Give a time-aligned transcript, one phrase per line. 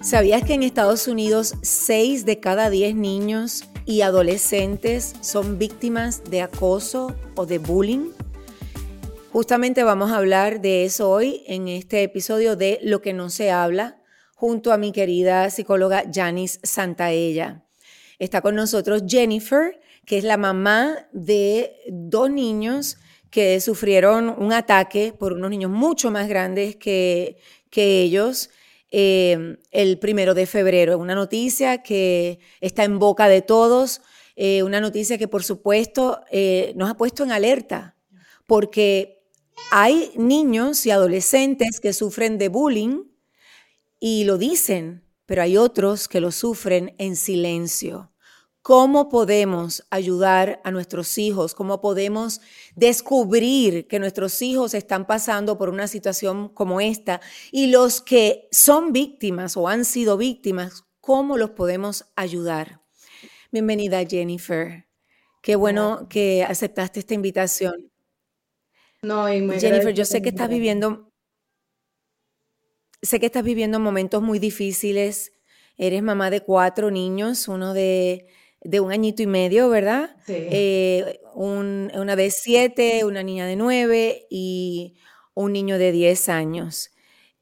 [0.00, 6.42] ¿Sabías que en Estados Unidos 6 de cada 10 niños y adolescentes son víctimas de
[6.42, 8.10] acoso o de bullying?
[9.32, 13.50] Justamente vamos a hablar de eso hoy en este episodio de Lo que no se
[13.50, 14.02] habla,
[14.34, 17.64] junto a mi querida psicóloga Janice Santaella.
[18.18, 22.98] Está con nosotros Jennifer, que es la mamá de dos niños
[23.34, 27.36] que sufrieron un ataque por unos niños mucho más grandes que,
[27.68, 28.48] que ellos
[28.92, 30.98] eh, el primero de febrero.
[30.98, 34.02] Una noticia que está en boca de todos,
[34.36, 37.96] eh, una noticia que por supuesto eh, nos ha puesto en alerta,
[38.46, 39.26] porque
[39.72, 43.02] hay niños y adolescentes que sufren de bullying
[43.98, 48.13] y lo dicen, pero hay otros que lo sufren en silencio.
[48.64, 51.54] ¿Cómo podemos ayudar a nuestros hijos?
[51.54, 52.40] ¿Cómo podemos
[52.74, 57.20] descubrir que nuestros hijos están pasando por una situación como esta?
[57.52, 62.80] Y los que son víctimas o han sido víctimas, ¿cómo los podemos ayudar?
[63.52, 64.86] Bienvenida Jennifer.
[65.42, 67.92] Qué bueno que aceptaste esta invitación.
[69.02, 71.12] No, y Jennifer, yo sé que estás viviendo,
[73.02, 75.32] sé que estás viviendo momentos muy difíciles.
[75.76, 78.26] Eres mamá de cuatro niños, uno de
[78.64, 80.16] de un añito y medio, ¿verdad?
[80.26, 80.34] Sí.
[80.36, 84.96] Eh, una de siete, una niña de nueve y
[85.34, 86.90] un niño de diez años.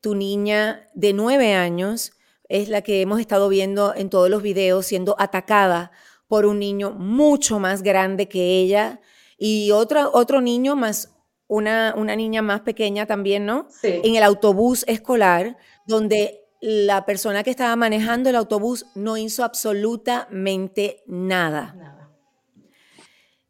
[0.01, 2.13] Tu niña de nueve años
[2.49, 5.93] es la que hemos estado viendo en todos los videos siendo atacada
[6.27, 9.01] por un niño mucho más grande que ella
[9.39, 11.15] y otro, otro niño más,
[11.47, 13.69] una, una niña más pequeña también, ¿no?
[13.71, 14.01] Sí.
[14.03, 21.03] En el autobús escolar, donde la persona que estaba manejando el autobús no hizo absolutamente
[21.07, 21.75] nada.
[21.77, 22.11] Nada.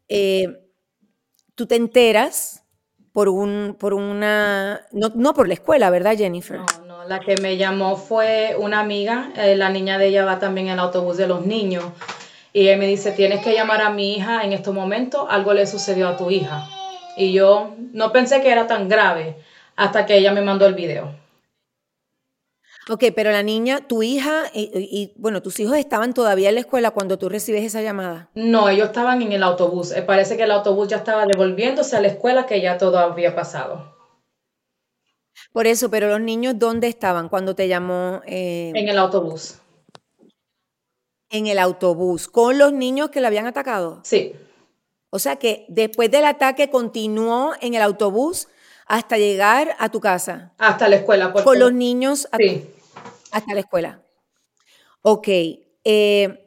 [0.09, 0.47] Eh,
[1.53, 2.63] tú te enteras
[3.11, 6.57] por, un, por una, no, no, por la escuela, ¿verdad, Jennifer?
[6.57, 10.39] No, no, la que me llamó fue una amiga, eh, la niña de ella va
[10.39, 11.85] también en el autobús de los niños,
[12.51, 15.67] y ella me dice, tienes que llamar a mi hija en estos momentos, algo le
[15.67, 16.67] sucedió a tu hija.
[17.15, 19.37] Y yo no pensé que era tan grave
[19.75, 21.22] hasta que ella me mandó el video.
[22.89, 26.61] Ok, pero la niña, tu hija y, y, bueno, tus hijos estaban todavía en la
[26.61, 28.29] escuela cuando tú recibes esa llamada.
[28.35, 29.91] No, ellos estaban en el autobús.
[29.91, 33.35] Eh, parece que el autobús ya estaba devolviéndose a la escuela que ya todo había
[33.35, 33.93] pasado.
[35.53, 38.21] Por eso, pero los niños, ¿dónde estaban cuando te llamó?
[38.25, 39.59] Eh, En el autobús.
[41.29, 44.01] en el autobús, con los niños que le habían atacado.
[44.03, 44.33] Sí,
[45.09, 48.47] O sea que después del ataque continuó en el autobús
[48.87, 51.31] hasta llegar a tu casa, hasta la escuela.
[51.31, 52.67] porque- con los niños a- Sí.
[53.31, 53.99] hasta la escuela.
[55.01, 55.27] Ok.
[55.85, 56.39] eh,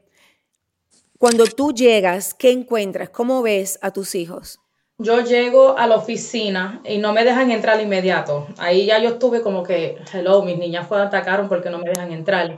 [1.18, 3.10] cuando tú llegas, ¿qué encuentras?
[3.10, 4.58] ¿Cómo ves a tus hijos?
[4.98, 8.46] Yo llego a la oficina y no me dejan entrar inmediato.
[8.56, 12.12] Ahí ya yo estuve como que, hello, mis niñas fueron atacaron porque no me dejan
[12.12, 12.56] entrar.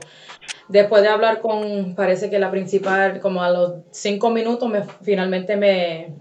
[0.69, 5.57] Después de hablar con, parece que la principal, como a los cinco minutos, me, finalmente
[5.57, 6.13] me,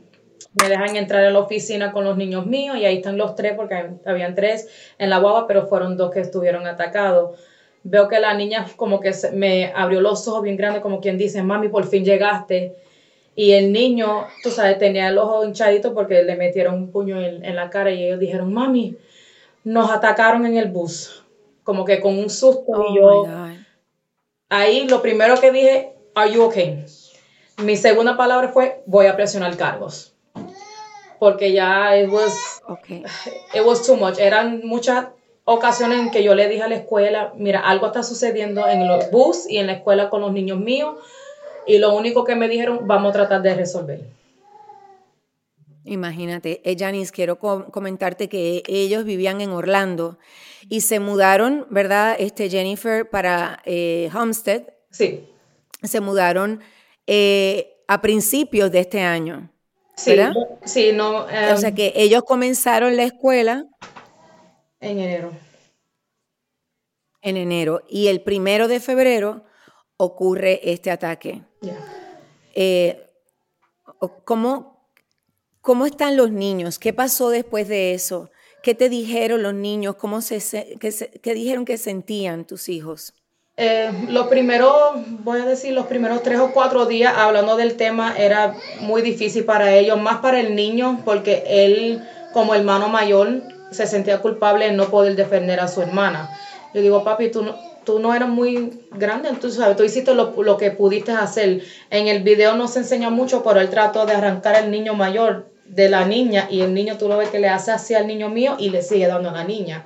[0.61, 3.55] me dejan entrar a la oficina con los niños míos y ahí están los tres
[3.57, 7.39] porque habían tres en la guagua, pero fueron dos que estuvieron atacados.
[7.85, 11.17] Veo que la niña como que se- me abrió los ojos bien grandes, como quien
[11.19, 12.75] dice, mami, por fin llegaste.
[13.35, 17.45] Y el niño, tú sabes, tenía el ojo hinchadito porque le metieron un puño en,
[17.45, 18.97] en la cara y ellos dijeron, mami,
[19.63, 21.23] nos atacaron en el bus.
[21.63, 23.59] Como que con un susto Oh y yo, my God.
[24.49, 26.85] ahí lo primero que dije, are you okay?
[27.63, 30.08] Mi segunda palabra fue, voy a presionar cargos.
[31.19, 32.89] Porque ya it was, Ok.
[32.91, 34.19] it was too much.
[34.19, 35.07] Eran muchas
[35.45, 39.11] ocasiones en que yo le dije a la escuela, mira, algo está sucediendo en el
[39.11, 40.97] bus y en la escuela con los niños míos.
[41.67, 44.01] Y lo único que me dijeron, vamos a tratar de resolver.
[45.85, 50.19] Imagínate, eh, Janice, quiero com- comentarte que ellos vivían en Orlando
[50.69, 52.15] y se mudaron, ¿verdad?
[52.19, 55.27] Este Jennifer para eh, Homestead, Sí,
[55.83, 56.61] se mudaron
[57.07, 59.51] eh, a principios de este año.
[59.99, 60.17] Sí,
[60.65, 63.65] sí, no, eh, O sea que ellos comenzaron la escuela
[64.81, 65.33] en enero.
[67.23, 69.45] en enero y el primero de febrero
[69.97, 71.43] ocurre este ataque.
[72.55, 73.11] Eh,
[74.25, 74.89] ¿cómo,
[75.61, 76.79] ¿Cómo están los niños?
[76.79, 78.31] ¿Qué pasó después de eso?
[78.63, 79.97] ¿Qué te dijeron los niños?
[79.97, 80.39] ¿Cómo se,
[80.79, 83.15] qué, qué dijeron que sentían tus hijos?
[83.61, 84.73] Eh, los primeros,
[85.25, 89.45] voy a decir, los primeros tres o cuatro días hablando del tema era muy difícil
[89.45, 92.01] para ellos, más para el niño, porque él,
[92.33, 96.31] como hermano mayor, se sentía culpable de no poder defender a su hermana.
[96.73, 100.41] Yo digo, papi, tú no, tú no eras muy grande, tú sabes, tú hiciste lo,
[100.41, 101.61] lo que pudiste hacer.
[101.91, 105.51] En el video no se enseña mucho, pero él trató de arrancar al niño mayor
[105.67, 108.29] de la niña y el niño tú lo ves que le hace así al niño
[108.29, 109.85] mío y le sigue dando a la niña.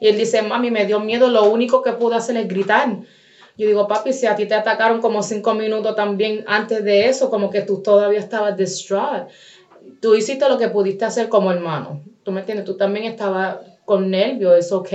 [0.00, 2.98] Y él dice, mami, me dio miedo, lo único que pude hacer es gritar.
[3.56, 7.28] Yo digo, papi, si a ti te atacaron como cinco minutos también antes de eso,
[7.28, 9.28] como que tú todavía estabas distraught.
[10.00, 12.02] Tú hiciste lo que pudiste hacer como hermano.
[12.22, 12.66] ¿Tú me entiendes?
[12.66, 14.92] Tú también estabas con nervios, es ok.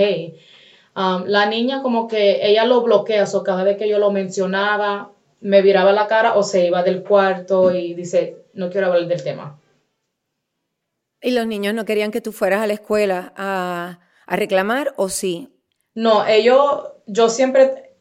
[0.96, 5.10] Um, la niña como que ella lo bloquea, o cada vez que yo lo mencionaba,
[5.40, 9.22] me viraba la cara o se iba del cuarto y dice, no quiero hablar del
[9.22, 9.60] tema.
[11.20, 15.08] ¿Y los niños no querían que tú fueras a la escuela a, a reclamar o
[15.08, 15.48] sí?
[15.94, 17.92] No, ellos, yo siempre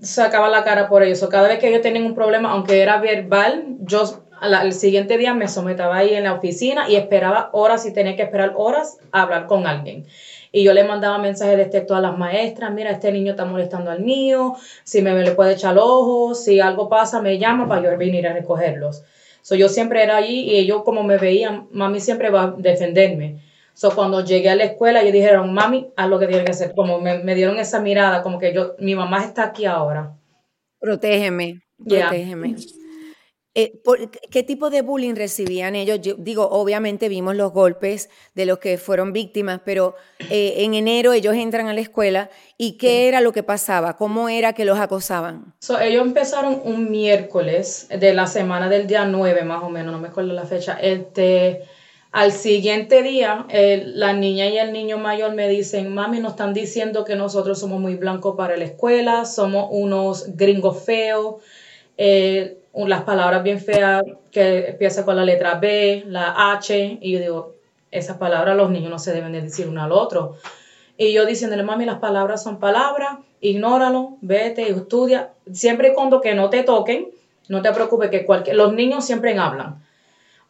[0.00, 1.26] sacaba la cara por ellos.
[1.30, 5.48] cada vez que ellos tenían un problema, aunque era verbal, yo al siguiente día me
[5.48, 9.46] sometaba ahí en la oficina y esperaba horas y tenía que esperar horas a hablar
[9.46, 10.06] con alguien.
[10.52, 13.90] Y yo le mandaba mensajes de texto a las maestras, mira, este niño está molestando
[13.90, 14.54] al mío,
[14.84, 18.32] si me le puede echar ojos, si algo pasa, me llama para yo venir a
[18.32, 19.02] recogerlos.
[19.42, 23.42] So, yo siempre era allí y ellos como me veían, mami siempre va a defenderme.
[23.74, 26.74] So, cuando llegué a la escuela, ellos dijeron, mami, haz lo que tiene que hacer.
[26.74, 30.16] Como me, dieron esa mirada, como que yo, mi mamá está aquí ahora.
[30.78, 32.56] Protégeme, protégeme.
[33.56, 33.80] Eh,
[34.30, 36.00] ¿Qué tipo de bullying recibían ellos?
[36.18, 39.94] digo, obviamente vimos los golpes de los que fueron víctimas, pero
[40.28, 43.96] eh, en enero ellos entran a la escuela y ¿qué era lo que pasaba?
[43.96, 45.54] ¿Cómo era que los acosaban?
[45.60, 50.00] So, ellos empezaron un miércoles de la semana del día 9 más o menos, no
[50.00, 50.76] me acuerdo la fecha.
[50.80, 51.62] Este,
[52.14, 57.04] al siguiente día, la niña y el niño mayor me dicen, mami, nos están diciendo
[57.04, 61.42] que nosotros somos muy blancos para la escuela, somos unos gringos feos,
[61.98, 67.18] eh, las palabras bien feas que empiezan con la letra B, la H, y yo
[67.18, 67.54] digo,
[67.90, 70.36] esas palabras los niños no se deben de decir uno al otro.
[70.96, 76.20] Y yo diciéndole, mami, las palabras son palabras, ignóralo, vete y estudia, siempre y cuando
[76.20, 77.08] que no te toquen,
[77.48, 79.83] no te preocupes que cualquier, los niños siempre hablan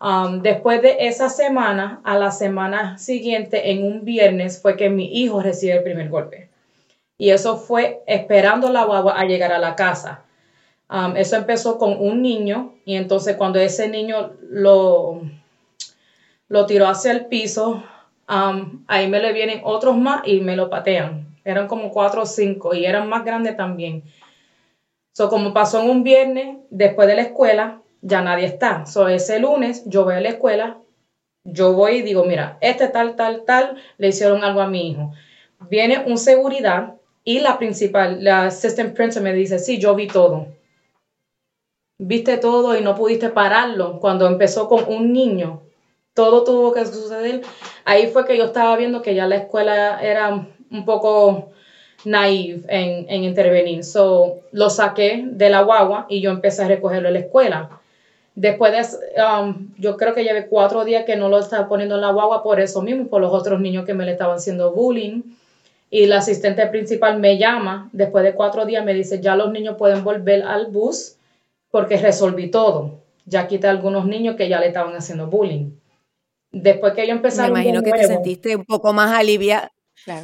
[0.05, 5.07] Um, después de esa semana, a la semana siguiente, en un viernes, fue que mi
[5.23, 6.51] hijo recibió el primer golpe.
[7.17, 10.25] Y eso fue esperando la guagua a llegar a la casa.
[10.91, 15.23] Um, eso empezó con un niño y entonces cuando ese niño lo,
[16.49, 17.83] lo tiró hacia el piso,
[18.29, 21.35] um, ahí me le vienen otros más y me lo patean.
[21.47, 24.03] Eran como cuatro o cinco y eran más grandes también.
[25.13, 28.87] So, como pasó en un viernes, después de la escuela, ya nadie está.
[28.87, 30.79] So, ese lunes yo voy a la escuela,
[31.45, 35.13] yo voy y digo, mira, este tal, tal, tal, le hicieron algo a mi hijo.
[35.71, 40.49] Viene un seguridad y la principal, la assistant principal me dice, sí, yo vi todo.
[41.99, 45.63] Viste todo y no pudiste pararlo cuando empezó con un niño.
[46.13, 47.41] Todo tuvo que suceder.
[47.85, 51.53] Ahí fue que yo estaba viendo que ya la escuela era un poco
[52.05, 53.83] naive en, en intervenir.
[53.83, 57.81] So, lo saqué de la guagua y yo empecé a recogerlo en la escuela.
[58.35, 62.01] Después de, um, yo creo que llevé cuatro días que no lo estaba poniendo en
[62.01, 65.23] la guagua por eso mismo, por los otros niños que me le estaban haciendo bullying.
[65.89, 69.77] Y la asistente principal me llama, después de cuatro días me dice, ya los niños
[69.79, 71.15] pueden volver al bus
[71.71, 73.01] porque resolví todo.
[73.27, 75.71] Ya quité a algunos niños que ya le estaban haciendo bullying.
[76.51, 79.71] Después que yo empecé Me imagino que te sentiste un poco más aliviada.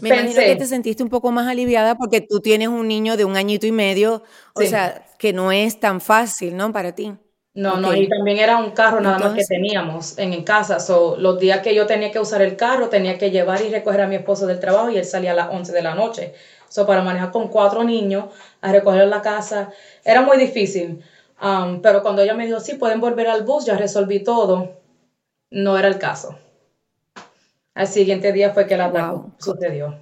[0.03, 3.25] Me imagino que te sentiste un poco más aliviada porque tú tienes un niño de
[3.25, 4.25] un añito y medio,
[4.55, 6.73] o sea, que no es tan fácil, ¿no?
[6.73, 7.15] Para ti.
[7.53, 10.79] No, no, y también era un carro nada más que teníamos en, casa.
[10.79, 14.03] So, los días que yo tenía que usar el carro, tenía que llevar y recoger
[14.03, 16.35] a mi esposo del trabajo y él salía a las 11 de la noche.
[16.69, 18.27] So, para manejar con cuatro niños,
[18.61, 19.73] a recoger la casa,
[20.05, 21.03] era muy difícil.
[21.43, 24.81] Um, pero cuando ella me dijo, sí, pueden volver al bus, ya resolví todo,
[25.51, 26.39] no era el caso.
[27.75, 29.99] Al siguiente día fue que el ataque sucedió.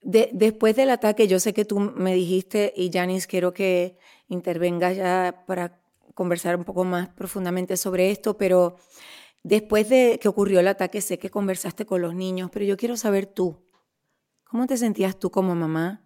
[0.00, 5.44] después del ataque, yo sé que tú me dijiste, y Janice, quiero que intervengas ya
[5.46, 5.80] para
[6.18, 8.74] conversar un poco más profundamente sobre esto, pero
[9.44, 12.96] después de que ocurrió el ataque, sé que conversaste con los niños, pero yo quiero
[12.96, 13.64] saber tú,
[14.42, 16.04] ¿cómo te sentías tú como mamá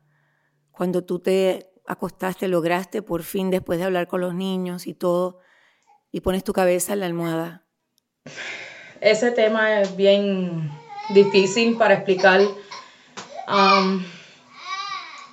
[0.70, 5.38] cuando tú te acostaste, lograste por fin, después de hablar con los niños y todo,
[6.10, 7.64] y pones tu cabeza en la almohada?
[9.00, 10.70] Ese tema es bien
[11.14, 12.42] difícil para explicar.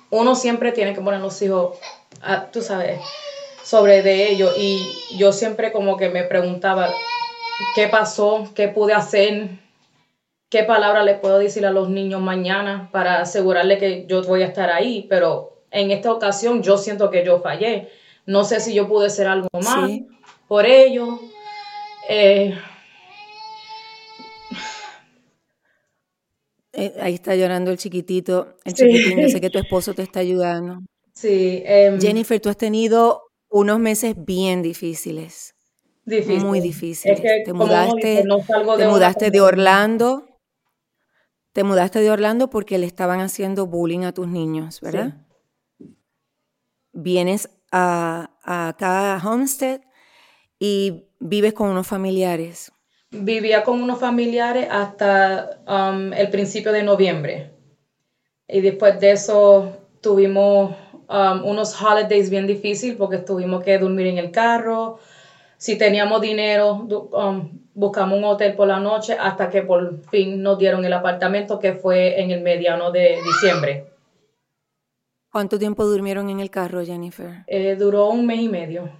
[0.08, 1.78] uno siempre tiene que poner los hijos,
[2.50, 2.98] tú sabes,
[3.70, 4.84] sobre de ello y
[5.16, 6.92] yo siempre como que me preguntaba
[7.76, 9.48] qué pasó, qué pude hacer,
[10.48, 14.46] qué palabra le puedo decir a los niños mañana para asegurarle que yo voy a
[14.46, 17.88] estar ahí, pero en esta ocasión yo siento que yo fallé.
[18.26, 19.88] No sé si yo pude hacer algo más
[20.48, 21.20] por ello.
[22.08, 22.58] Eh,
[26.72, 30.80] eh, ahí está llorando el chiquitito, el chiquitito, sé que tu esposo te está ayudando.
[31.12, 31.62] Sí.
[31.64, 35.54] Em, Jennifer, tú has tenido unos meses bien difíciles.
[36.04, 36.44] Difícil.
[36.44, 37.12] Muy difícil.
[37.12, 39.40] Es que, te mudaste, no te de mudaste de.
[39.40, 40.26] Orlando.
[41.52, 45.26] Te mudaste de Orlando porque le estaban haciendo bullying a tus niños, ¿verdad?
[46.92, 49.80] Vienes a, a acá a Homestead
[50.58, 52.72] y vives con unos familiares.
[53.10, 57.50] Vivía con unos familiares hasta um, el principio de noviembre.
[58.46, 60.76] Y después de eso tuvimos
[61.10, 64.98] um, unos holidays bien difíciles porque tuvimos que dormir en el carro.
[65.58, 66.74] Si teníamos dinero,
[67.12, 71.58] um, buscamos un hotel por la noche hasta que por fin nos dieron el apartamento
[71.58, 73.86] que fue en el mediano de diciembre.
[75.30, 77.44] ¿Cuánto tiempo durmieron en el carro, Jennifer?
[77.46, 78.90] Eh, duró un mes y medio.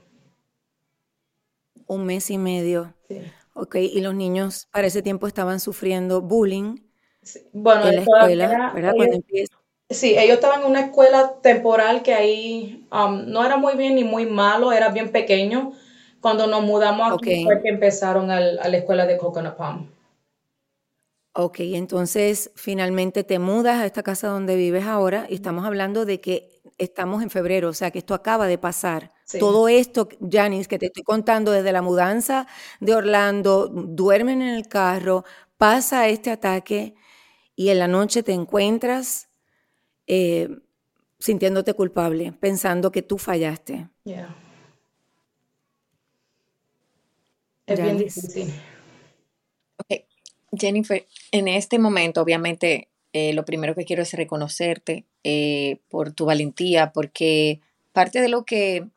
[1.87, 2.95] Un mes y medio.
[3.09, 3.21] Sí.
[3.55, 6.77] Ok, y los niños para ese tiempo estaban sufriendo bullying
[7.23, 7.41] Sí.
[7.53, 8.93] Bueno, en la escuela, era- ¿verdad?
[8.97, 9.60] Cuando empieza.
[9.91, 14.05] Sí, ellos estaban en una escuela temporal que ahí um, no era muy bien ni
[14.05, 15.73] muy malo, era bien pequeño.
[16.21, 17.43] Cuando nos mudamos aquí Ok.
[17.43, 19.89] fue que empezaron al- a la escuela de Coconut Palm.
[21.35, 26.21] Ok, entonces finalmente te mudas a esta casa donde vives ahora y estamos hablando de
[26.21, 29.13] que estamos en febrero, o sea que esto acaba de pasar.
[29.25, 29.39] Sí.
[29.39, 32.49] Todo esto, Janice, que te estoy contando desde la mudanza
[32.81, 35.25] de Orlando, duermen en el carro,
[35.57, 36.95] pasa este ataque
[37.57, 39.30] y en la noche te encuentras
[40.13, 40.49] eh,
[41.21, 43.87] sintiéndote culpable, pensando que tú fallaste.
[44.03, 44.35] Yeah.
[47.65, 48.53] Es bien difícil.
[50.59, 56.25] Jennifer, en este momento, obviamente, eh, lo primero que quiero es reconocerte eh, por tu
[56.25, 57.61] valentía, porque
[57.93, 58.89] parte de lo que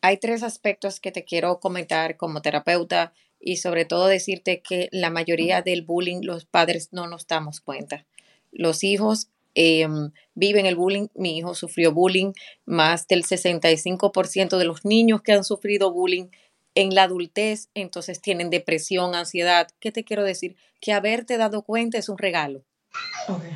[0.00, 5.10] hay tres aspectos que te quiero comentar como terapeuta y sobre todo decirte que la
[5.10, 8.04] mayoría del bullying los padres no nos damos cuenta.
[8.50, 9.88] Los hijos eh,
[10.34, 12.32] viven el bullying, mi hijo sufrió bullying,
[12.66, 16.26] más del 65% de los niños que han sufrido bullying
[16.74, 19.68] en la adultez, entonces tienen depresión, ansiedad.
[19.80, 20.56] ¿Qué te quiero decir?
[20.78, 22.64] Que haberte dado cuenta es un regalo.
[23.26, 23.50] Okay.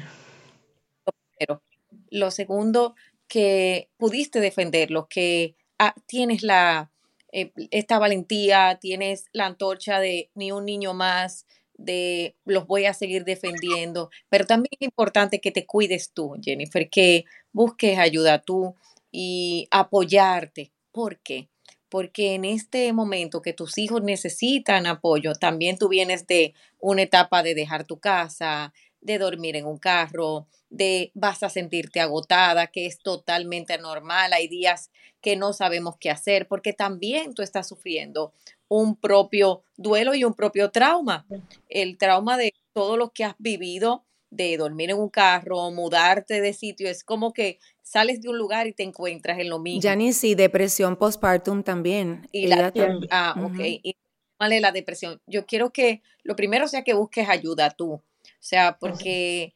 [1.38, 1.62] Pero
[2.09, 2.95] lo segundo,
[3.28, 6.90] que pudiste defenderlo, que ah, tienes la,
[7.30, 11.47] eh, esta valentía, tienes la antorcha de ni un niño más,
[11.80, 16.88] de los voy a seguir defendiendo, pero también es importante que te cuides tú, Jennifer,
[16.90, 18.76] que busques ayuda tú
[19.10, 20.72] y apoyarte.
[20.92, 21.49] ¿Por qué?
[21.88, 27.42] Porque en este momento que tus hijos necesitan apoyo, también tú vienes de una etapa
[27.42, 32.87] de dejar tu casa, de dormir en un carro, de vas a sentirte agotada, que
[32.87, 34.33] es totalmente normal.
[34.33, 34.90] Hay días
[35.21, 38.33] que no sabemos qué hacer porque también tú estás sufriendo
[38.69, 41.26] un propio duelo y un propio trauma.
[41.69, 46.52] El trauma de todo lo que has vivido, de dormir en un carro, mudarte de
[46.52, 49.83] sitio, es como que sales de un lugar y te encuentras en lo mismo.
[49.83, 52.28] Janice, y depresión postpartum también.
[52.30, 53.59] Y la, Ella tam- ah, ok.
[53.83, 53.97] Y
[54.38, 55.21] ¿cuál es la depresión?
[55.26, 58.00] Yo quiero que lo primero sea que busques ayuda tú.
[58.40, 59.54] O sea, porque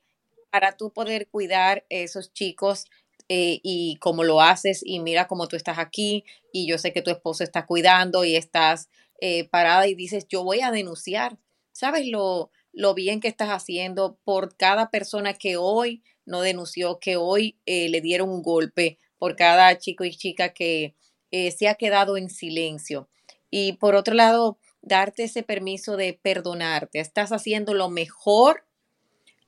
[0.50, 2.86] para tú poder cuidar esos chicos
[3.28, 7.02] eh, y como lo haces y mira cómo tú estás aquí y yo sé que
[7.02, 8.88] tu esposo está cuidando y estás
[9.20, 11.38] eh, parada y dices, yo voy a denunciar.
[11.72, 17.16] ¿Sabes lo, lo bien que estás haciendo por cada persona que hoy no denunció, que
[17.16, 20.94] hoy eh, le dieron un golpe, por cada chico y chica que
[21.30, 23.08] eh, se ha quedado en silencio?
[23.50, 26.98] Y por otro lado, darte ese permiso de perdonarte.
[27.00, 28.66] Estás haciendo lo mejor,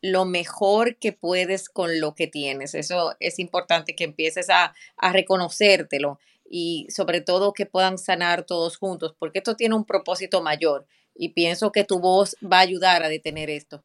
[0.01, 2.75] lo mejor que puedes con lo que tienes.
[2.75, 8.77] Eso es importante que empieces a, a reconocértelo y sobre todo que puedan sanar todos
[8.77, 13.03] juntos, porque esto tiene un propósito mayor y pienso que tu voz va a ayudar
[13.03, 13.83] a detener esto.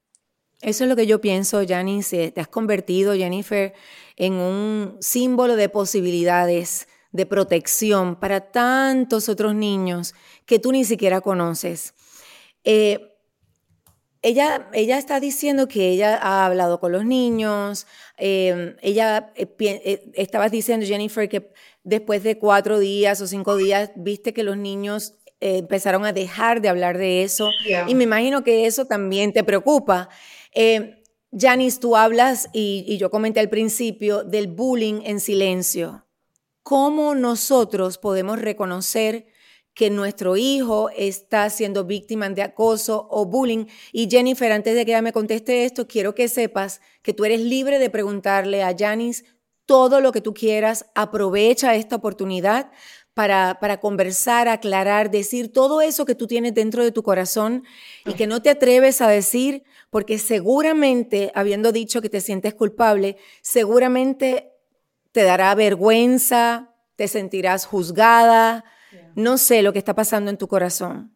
[0.61, 2.31] Eso es lo que yo pienso, Janice.
[2.31, 3.73] Te has convertido, Jennifer,
[4.15, 10.13] en un símbolo de posibilidades, de protección para tantos otros niños
[10.45, 11.95] que tú ni siquiera conoces.
[12.63, 13.10] Eh,
[14.21, 17.87] ella, ella está diciendo que ella ha hablado con los niños.
[18.17, 21.51] eh, ella eh, eh, estabas diciendo, Jennifer, que
[21.83, 26.61] después de cuatro días o cinco días viste que los niños eh, empezaron a dejar
[26.61, 27.49] de hablar de eso.
[27.65, 27.89] Yeah.
[27.89, 30.09] Y me imagino que eso también te preocupa.
[30.53, 31.01] Eh,
[31.31, 36.05] Janice, tú hablas, y, y yo comenté al principio, del bullying en silencio.
[36.61, 39.25] ¿Cómo nosotros podemos reconocer
[39.73, 43.65] que nuestro hijo está siendo víctima de acoso o bullying?
[43.91, 47.41] Y Jennifer, antes de que ella me conteste esto, quiero que sepas que tú eres
[47.41, 49.25] libre de preguntarle a Janice
[49.65, 50.85] todo lo que tú quieras.
[50.95, 52.71] Aprovecha esta oportunidad
[53.13, 57.63] para, para conversar, aclarar, decir todo eso que tú tienes dentro de tu corazón
[58.05, 63.17] y que no te atreves a decir, porque seguramente, habiendo dicho que te sientes culpable,
[63.41, 64.53] seguramente
[65.11, 68.63] te dará vergüenza, te sentirás juzgada,
[69.15, 71.13] no sé lo que está pasando en tu corazón.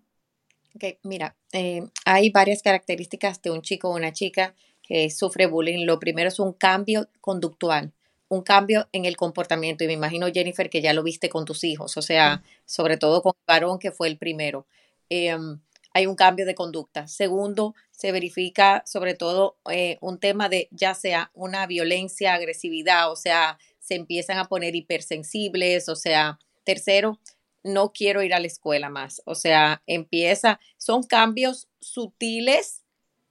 [0.76, 5.86] Ok, mira, eh, hay varias características de un chico o una chica que sufre bullying.
[5.86, 7.94] Lo primero es un cambio conductual,
[8.28, 9.84] un cambio en el comportamiento.
[9.84, 13.22] Y me imagino, Jennifer, que ya lo viste con tus hijos, o sea, sobre todo
[13.22, 14.68] con varón, que fue el primero.
[15.10, 15.60] Em,
[15.94, 17.08] hay un cambio de conducta.
[17.08, 23.16] Segundo, se verifica sobre todo eh, un tema de ya sea una violencia, agresividad, o
[23.16, 27.20] sea, se empiezan a poner hipersensibles, o sea, tercero,
[27.66, 32.84] no quiero ir a la escuela más, o sea, empieza, son cambios sutiles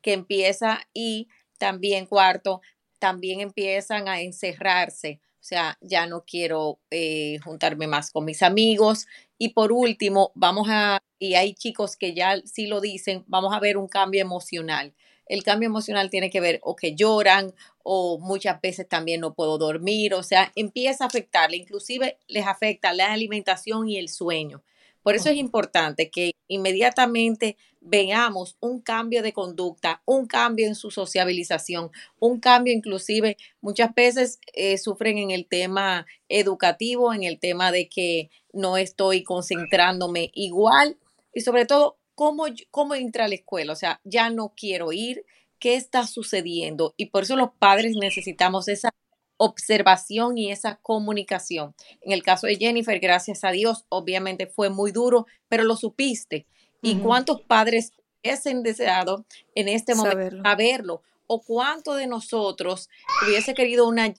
[0.02, 2.60] que empieza y también cuarto,
[2.98, 9.06] también empiezan a encerrarse, o sea, ya no quiero eh, juntarme más con mis amigos.
[9.36, 13.60] Y por último, vamos a, y hay chicos que ya sí lo dicen, vamos a
[13.60, 14.94] ver un cambio emocional.
[15.26, 19.58] El cambio emocional tiene que ver o que lloran o muchas veces también no puedo
[19.58, 24.62] dormir, o sea, empieza a afectarle, inclusive les afecta la alimentación y el sueño.
[25.04, 30.90] Por eso es importante que inmediatamente veamos un cambio de conducta, un cambio en su
[30.90, 37.70] sociabilización, un cambio inclusive, muchas veces eh, sufren en el tema educativo, en el tema
[37.70, 40.96] de que no estoy concentrándome igual
[41.34, 45.24] y sobre todo cómo, cómo entra a la escuela, o sea, ya no quiero ir,
[45.58, 48.90] qué está sucediendo y por eso los padres necesitamos esa
[49.36, 51.74] observación y esa comunicación.
[52.00, 56.46] En el caso de Jennifer, gracias a Dios, obviamente fue muy duro, pero lo supiste.
[56.82, 57.92] ¿Y cuántos padres
[58.22, 61.02] hubiesen deseado en este momento saberlo?
[61.26, 62.90] ¿O cuánto de nosotros
[63.26, 64.14] hubiese querido una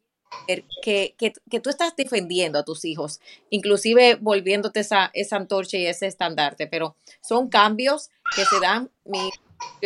[0.81, 5.87] que, que, que, tú estás defendiendo a tus hijos, inclusive volviéndote esa, esa antorcha y
[5.87, 8.91] ese estandarte, pero son cambios que se dan.
[9.03, 9.31] Mi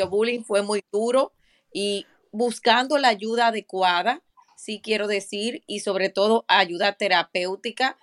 [0.10, 1.32] bullying fue muy duro
[1.74, 4.22] y buscando la ayuda adecuada,
[4.56, 7.98] sí quiero decir, y sobre todo ayuda terapéutica,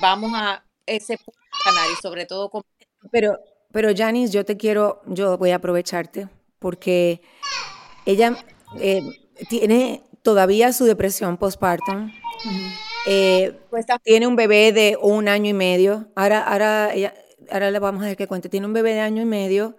[0.00, 1.18] vamos a ese
[1.64, 2.62] canal y sobre todo con...
[3.10, 3.38] Pero,
[3.72, 6.28] pero Janice, yo te quiero, yo voy a aprovecharte
[6.58, 7.22] porque
[8.06, 8.36] ella
[8.78, 9.02] eh,
[9.48, 12.10] tiene todavía su depresión postpartum.
[13.06, 16.08] Eh, pues tiene un bebé de un año y medio.
[16.14, 17.14] Ahora, ahora, ella,
[17.50, 18.48] ahora le vamos a ver que cuente.
[18.48, 19.76] Tiene un bebé de año y medio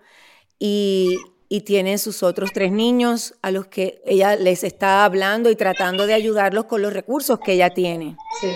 [0.60, 1.18] y
[1.54, 6.08] y tiene sus otros tres niños a los que ella les está hablando y tratando
[6.08, 8.18] de ayudarlos con los recursos que ella tiene.
[8.42, 8.48] Sí.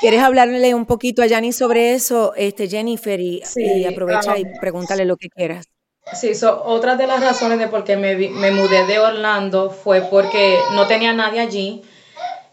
[0.00, 3.20] ¿Quieres hablarle un poquito a Yanni sobre eso, este, Jennifer?
[3.20, 3.40] Y,
[3.88, 5.71] aprovecha y pregúntale lo que quieras.
[6.10, 10.58] Sí, otra de las razones de por qué me, me mudé de Orlando fue porque
[10.74, 11.82] no tenía nadie allí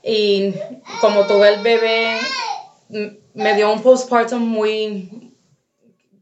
[0.04, 0.54] y
[1.02, 2.18] como tuve el bebé,
[3.34, 5.34] me dio un postpartum muy,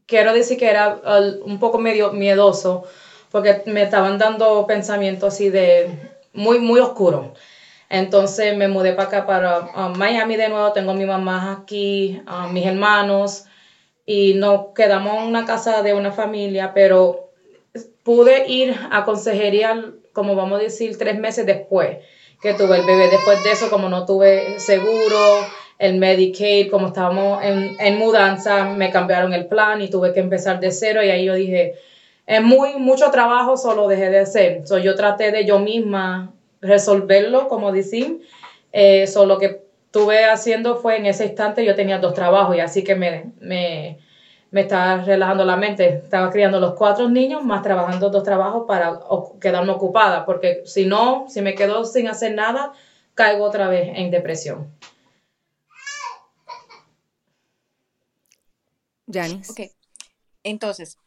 [0.06, 1.00] quiero decir que era
[1.42, 2.84] un poco medio miedoso,
[3.30, 7.38] porque me estaban dando pensamientos así de muy, muy oscuros.
[7.90, 12.20] Entonces me mudé para acá, para Miami de nuevo, tengo a mi mamá aquí,
[12.52, 13.44] mis hermanos,
[14.10, 17.28] y nos quedamos en una casa de una familia, pero
[18.02, 21.98] pude ir a consejería, como vamos a decir, tres meses después
[22.40, 23.10] que tuve el bebé.
[23.10, 25.18] Después de eso, como no tuve seguro,
[25.78, 30.72] el Medicaid, como estábamos en, mudanza, me cambiaron el plan y tuve que empezar de
[30.72, 31.74] cero y ahí yo dije,
[32.26, 34.66] es muy, mucho trabajo, solo dejé de hacer.
[34.66, 38.22] So, yo traté de yo misma resolverlo, como decir,
[38.72, 42.84] eh, lo que estuve haciendo fue en ese instante yo tenía dos trabajos y así
[42.84, 43.98] que me, me,
[44.50, 45.88] me estaba relajando la mente.
[46.04, 49.00] Estaba criando los cuatro niños más trabajando dos trabajos para
[49.40, 52.72] quedarme ocupada, porque si no, si me quedo sin hacer nada,
[53.14, 54.70] caigo otra vez en depresión.
[59.10, 59.52] Janice.
[59.52, 59.70] Ok.
[60.42, 60.98] Entonces,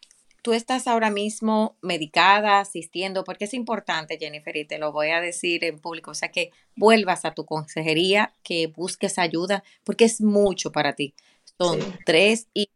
[0.42, 5.22] tú estás ahora mismo medicada, asistiendo, porque es importante, Jennifer, y te lo voy a
[5.22, 10.22] decir en público, o sea, que vuelvas a tu consejería, que busques ayuda, porque es
[10.22, 11.14] mucho para ti.
[11.60, 12.70] Son tres y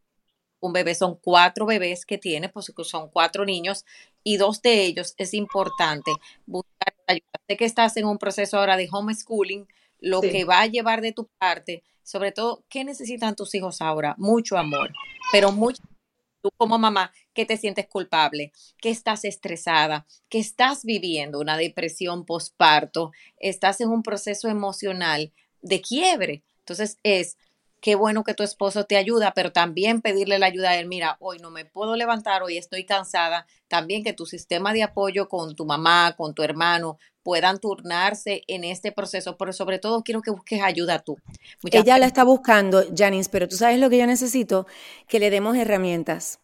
[0.60, 3.86] un bebé, son cuatro bebés que tienes, pues son cuatro niños,
[4.24, 6.12] y dos de ellos es importante
[6.46, 7.26] buscar ayuda.
[7.48, 9.68] Sé que estás en un proceso ahora de homeschooling,
[10.00, 14.14] lo que va a llevar de tu parte sobre todo, ¿qué necesitan tus hijos ahora?
[14.20, 14.94] Mucho amor,
[15.32, 15.82] pero mucho
[16.44, 22.26] tú como mamá que te sientes culpable, que estás estresada, que estás viviendo una depresión
[22.26, 26.44] postparto, estás en un proceso emocional de quiebre.
[26.60, 27.38] Entonces es
[27.82, 31.18] qué bueno que tu esposo te ayuda, pero también pedirle la ayuda a él, mira,
[31.20, 35.56] hoy no me puedo levantar, hoy estoy cansada, también que tu sistema de apoyo con
[35.56, 40.32] tu mamá, con tu hermano, puedan turnarse en este proceso, pero sobre todo quiero que
[40.32, 41.18] busques ayuda tú.
[41.72, 44.66] Ella la está buscando, Janice, pero tú sabes lo que yo necesito,
[45.08, 46.40] que le demos herramientas.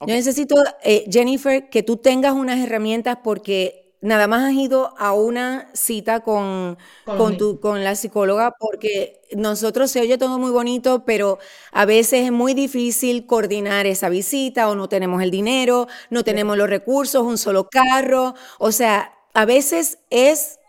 [0.00, 5.14] Yo necesito, eh, Jennifer, que tú tengas unas herramientas porque nada más has ido a
[5.14, 6.76] una cita con,
[7.06, 11.38] con, tu, con la psicóloga porque nosotros se oye todo muy bonito, pero
[11.72, 16.58] a veces es muy difícil coordinar esa visita o no tenemos el dinero, no tenemos
[16.58, 18.34] los recursos, un solo carro.
[18.58, 20.60] O sea, a veces es,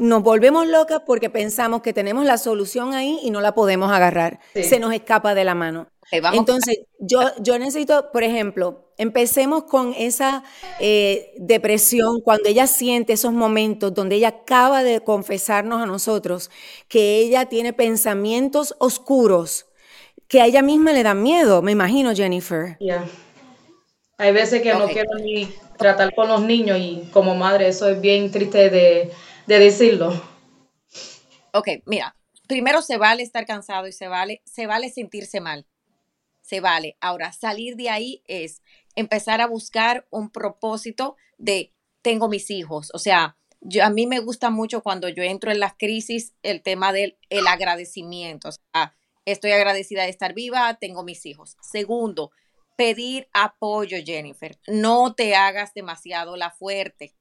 [0.00, 4.40] nos volvemos locas porque pensamos que tenemos la solución ahí y no la podemos agarrar.
[4.54, 5.88] Se nos escapa de la mano.
[6.10, 10.42] Entonces, yo, yo necesito, por ejemplo, empecemos con esa
[10.80, 16.50] eh, depresión, cuando ella siente esos momentos donde ella acaba de confesarnos a nosotros
[16.88, 19.66] que ella tiene pensamientos oscuros,
[20.28, 22.78] que a ella misma le dan miedo, me imagino, Jennifer.
[24.16, 28.00] Hay veces que no quiero ni tratar con los niños y como madre eso es
[28.00, 29.12] bien triste de,
[29.50, 30.12] de decirlo.
[31.52, 35.66] Ok, mira, primero se vale estar cansado y se vale, se vale sentirse mal
[36.50, 36.96] se vale.
[37.00, 38.60] Ahora, salir de ahí es
[38.96, 42.90] empezar a buscar un propósito de tengo mis hijos.
[42.92, 46.60] O sea, yo, a mí me gusta mucho cuando yo entro en las crisis el
[46.60, 48.48] tema del el agradecimiento.
[48.48, 51.56] O sea, estoy agradecida de estar viva, tengo mis hijos.
[51.62, 52.32] Segundo,
[52.76, 54.58] pedir apoyo, Jennifer.
[54.66, 57.14] No te hagas demasiado la fuerte.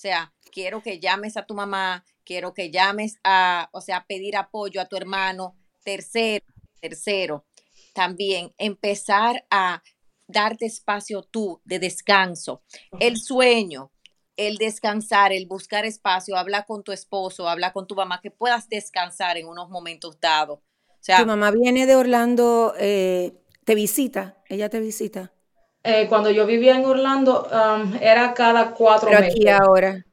[0.00, 4.34] O sea, quiero que llames a tu mamá, quiero que llames a, o sea, pedir
[4.34, 5.58] apoyo a tu hermano.
[5.84, 6.46] Tercero,
[6.80, 7.44] tercero,
[7.92, 9.82] también empezar a
[10.26, 12.62] darte espacio tú de descanso.
[12.98, 13.92] El sueño,
[14.38, 18.70] el descansar, el buscar espacio, habla con tu esposo, habla con tu mamá, que puedas
[18.70, 20.60] descansar en unos momentos dados.
[20.88, 23.34] O sea, tu mamá viene de Orlando, eh,
[23.66, 25.34] te visita, ella te visita.
[25.82, 30.04] Eh, cuando yo vivía en Orlando, um, era cada cuatro Pero aquí ahora.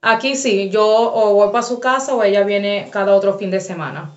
[0.00, 3.60] Aquí sí, yo o voy para su casa o ella viene cada otro fin de
[3.60, 4.12] semana.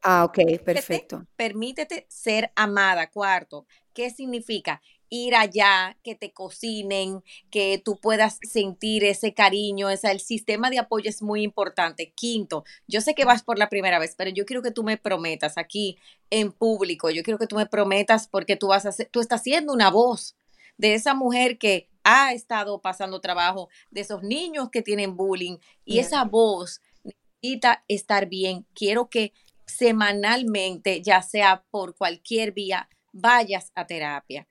[0.00, 1.24] Ah, ok, perfecto.
[1.34, 3.10] Permítete ser amada.
[3.10, 4.80] Cuarto, ¿qué significa?
[5.16, 10.80] Ir allá, que te cocinen, que tú puedas sentir ese cariño, esa, el sistema de
[10.80, 12.12] apoyo es muy importante.
[12.16, 14.96] Quinto, yo sé que vas por la primera vez, pero yo quiero que tú me
[14.96, 15.98] prometas aquí
[16.30, 19.44] en público, yo quiero que tú me prometas porque tú vas a ser, tú estás
[19.44, 20.36] siendo una voz
[20.78, 26.00] de esa mujer que ha estado pasando trabajo, de esos niños que tienen bullying y
[26.00, 28.66] esa voz necesita estar bien.
[28.74, 29.32] Quiero que
[29.66, 34.46] semanalmente, ya sea por cualquier vía, vayas a terapia.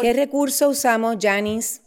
[0.00, 1.80] ¿Qué recurso usamos, Janice?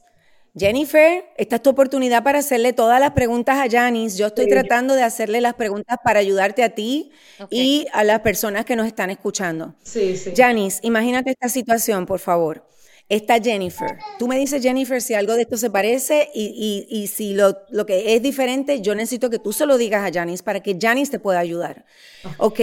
[0.55, 4.17] Jennifer, esta es tu oportunidad para hacerle todas las preguntas a Janice.
[4.17, 7.11] Yo estoy tratando de hacerle las preguntas para ayudarte a ti
[7.51, 9.75] y a las personas que nos están escuchando.
[9.83, 10.33] Sí, sí.
[10.35, 12.63] Janice, imagínate esta situación, por favor
[13.09, 13.97] está Jennifer.
[14.19, 18.21] Tú me dices, Jennifer, si algo de esto se parece y, si lo, que es
[18.21, 21.39] diferente, yo necesito que tú se lo digas a Janice para que Janice te pueda
[21.39, 21.85] ayudar.
[22.37, 22.59] Ok.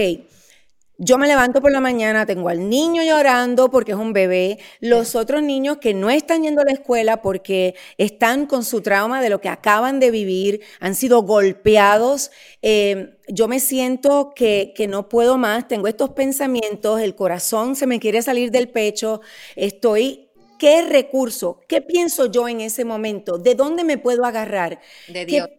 [0.97, 5.15] Yo me levanto por la mañana, tengo al niño llorando porque es un bebé, los
[5.15, 9.29] otros niños que no están yendo a la escuela porque están con su trauma de
[9.29, 12.31] lo que acaban de vivir, han sido golpeados.
[12.61, 17.87] Eh, yo me siento que, que, no puedo más, tengo estos pensamientos, el corazón se
[17.87, 19.21] me quiere salir del pecho,
[19.55, 20.21] estoy
[20.57, 21.59] ¿Qué recurso?
[21.67, 23.37] ¿Qué pienso yo en ese momento?
[23.37, 24.79] ¿De dónde me puedo agarrar?
[25.09, 25.49] De Dios.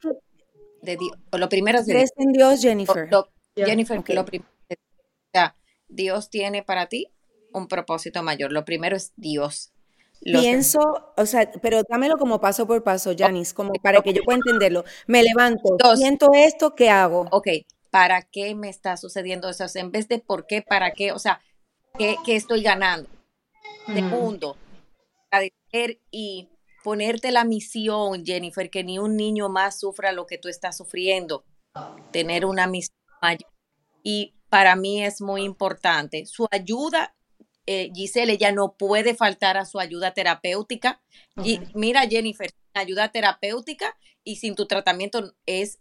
[0.80, 1.12] De Dios.
[1.32, 2.10] Lo primero es de Dios.
[2.16, 3.06] en Dios, Jennifer?
[3.54, 4.55] Jennifer, lo primero
[5.88, 7.08] Dios tiene para ti
[7.52, 8.52] un propósito mayor.
[8.52, 9.72] Lo primero es Dios.
[10.20, 10.80] Pienso,
[11.16, 14.84] o sea, pero dámelo como paso por paso, Janice, como para que yo pueda entenderlo.
[15.06, 17.26] Me levanto, siento esto, ¿qué hago?
[17.30, 17.48] Ok,
[17.90, 19.64] ¿para qué me está sucediendo eso?
[19.74, 21.40] en vez de por qué, para qué, o sea,
[21.98, 23.08] ¿qué, estoy ganando?
[23.86, 24.56] Segundo,
[25.30, 26.48] agradecer y
[26.82, 31.44] ponerte la misión, Jennifer, que ni un niño más sufra lo que tú estás sufriendo.
[32.10, 33.50] Tener una misión mayor.
[34.02, 36.26] Y para mí es muy importante.
[36.26, 37.14] Su ayuda,
[37.66, 41.02] eh, Giselle, ya no puede faltar a su ayuda terapéutica.
[41.42, 45.78] Y mira, Jennifer, ayuda terapéutica y sin tu tratamiento es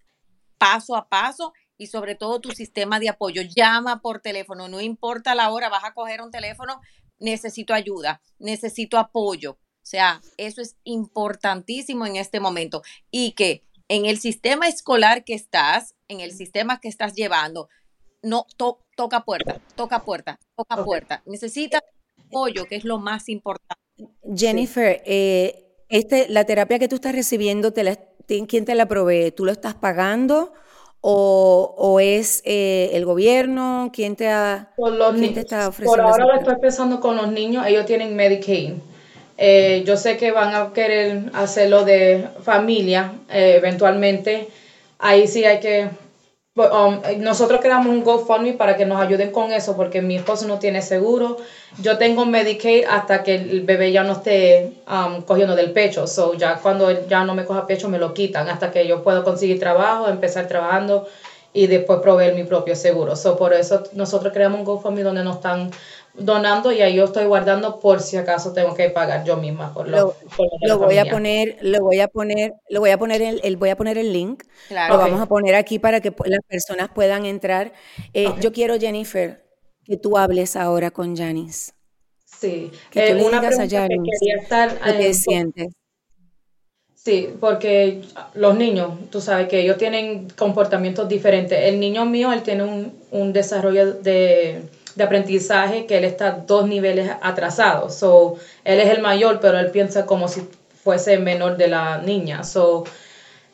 [0.58, 3.42] paso a paso y sobre todo tu sistema de apoyo.
[3.42, 6.82] Llama por teléfono, no importa la hora, vas a coger un teléfono,
[7.20, 9.52] necesito ayuda, necesito apoyo.
[9.52, 12.82] O sea, eso es importantísimo en este momento.
[13.12, 17.70] Y que en el sistema escolar que estás, en el sistema que estás llevando,
[18.26, 21.24] no toca puerta, toca puerta, toca puerta.
[21.26, 21.82] Necesitas
[22.28, 23.82] apoyo, que es lo más importante.
[24.36, 29.32] Jennifer, eh, este, la terapia que tú estás recibiendo, te la, ¿quién te la provee?
[29.32, 30.54] ¿Tú lo estás pagando?
[31.08, 33.92] o, es eh, el gobierno?
[33.94, 35.92] ¿Quién te, ha, está ofreciendo?
[35.92, 38.74] Por ahora lo estoy pensando con los niños, ellos tienen Medicaid.
[39.38, 44.48] Eh, yo sé que van a querer hacerlo de familia eh, eventualmente.
[44.98, 45.90] Ahí sí hay que
[46.56, 50.58] um, nosotros creamos un GoFundMe para que nos ayuden con eso, porque mi esposo no
[50.58, 51.38] tiene seguro.
[51.80, 56.08] Yo tengo Medicaid hasta que el bebé ya no esté um, cogiendo del pecho.
[56.08, 59.24] So, ya cuando ya no me coja pecho, me lo quitan hasta que yo puedo
[59.24, 61.06] conseguir trabajo, empezar trabajando
[61.52, 63.16] y después proveer mi propio seguro.
[63.16, 65.70] So, por eso nosotros creamos un GoFundMe donde nos están
[66.18, 69.88] donando y ahí yo estoy guardando por si acaso tengo que pagar yo misma por
[69.88, 70.16] lo,
[70.62, 73.76] lo, voy a poner lo voy a poner lo voy a poner el, voy a
[73.76, 74.44] poner el link.
[74.70, 77.74] Lo vamos a poner aquí para que las personas puedan entrar.
[78.14, 79.46] Eh, yo quiero Jennifer
[79.84, 81.74] que tú hables ahora con Janice.
[82.26, 82.72] Sí.
[82.92, 85.74] Que tú eh, le digas a Janice estar, qué sientes.
[86.96, 88.02] Sí, porque
[88.34, 91.58] los niños, tú sabes que ellos tienen comportamientos diferentes.
[91.62, 94.64] El niño mío, él tiene un, un desarrollo de,
[94.96, 97.90] de aprendizaje que él está dos niveles atrasado.
[97.90, 100.48] So, él es el mayor, pero él piensa como si
[100.84, 102.44] fuese menor de la niña.
[102.44, 102.86] So,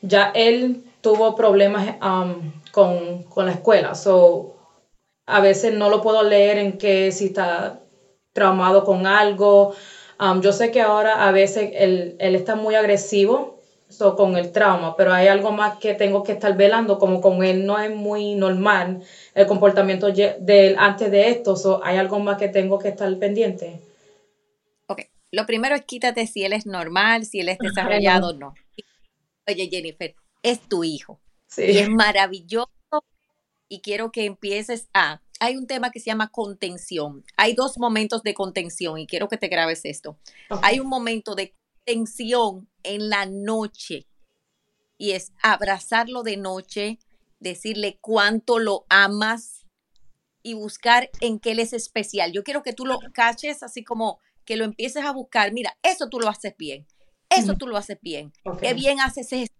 [0.01, 3.95] ya él tuvo problemas um, con, la escuela.
[3.95, 4.56] So,
[5.25, 7.80] a veces no lo puedo leer en que si está
[8.34, 9.73] traumado con algo.
[10.19, 13.50] Um, yo sé que ahora a veces él, él está muy agresivo
[13.91, 17.43] so, con el trauma, pero hay algo más que tengo que estar velando, como con
[17.43, 19.04] él no es muy normal
[19.36, 23.80] el comportamiento de antes de esto, so, hay algo más que tengo que estar pendiente.
[24.88, 25.01] Ok,
[25.32, 28.54] lo primero es quítate si él es normal, si él es desarrollado o no.
[29.47, 31.19] Oye, Jennifer, es tu hijo.
[31.47, 31.63] Sí.
[31.63, 32.69] Y es maravilloso
[33.67, 35.21] y quiero que empieces a...
[35.39, 37.23] Hay un tema que se llama contención.
[37.36, 40.17] Hay dos momentos de contención y quiero que te grabes esto.
[40.62, 44.08] Hay un momento de contención en la noche
[44.98, 47.00] y es abrazarlo de noche,
[47.39, 49.65] decirle cuánto lo amas
[50.44, 52.32] y buscar en qué él es especial.
[52.32, 55.54] Yo quiero que tú lo caches así como que lo empieces a buscar.
[55.54, 56.88] Mira, eso tú lo haces bien.
[57.30, 58.34] Eso tú lo haces bien.
[58.60, 59.56] Qué bien haces esto.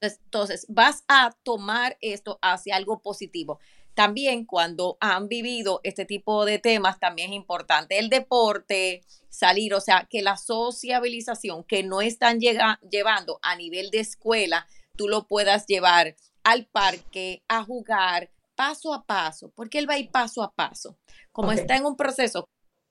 [0.00, 3.58] Entonces, vas a tomar esto hacia algo positivo.
[3.98, 9.80] También cuando han vivido este tipo de temas, también es importante el deporte, salir, o
[9.80, 15.66] sea, que la sociabilización que no están llevando a nivel de escuela, tú lo puedas
[15.66, 20.52] llevar al parque a jugar paso a paso, porque él va a ir paso a
[20.52, 20.96] paso.
[21.32, 22.48] Como está en un proceso,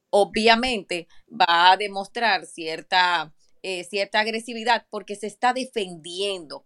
[0.09, 6.65] obviamente va a demostrar cierta, eh, cierta agresividad porque se está defendiendo.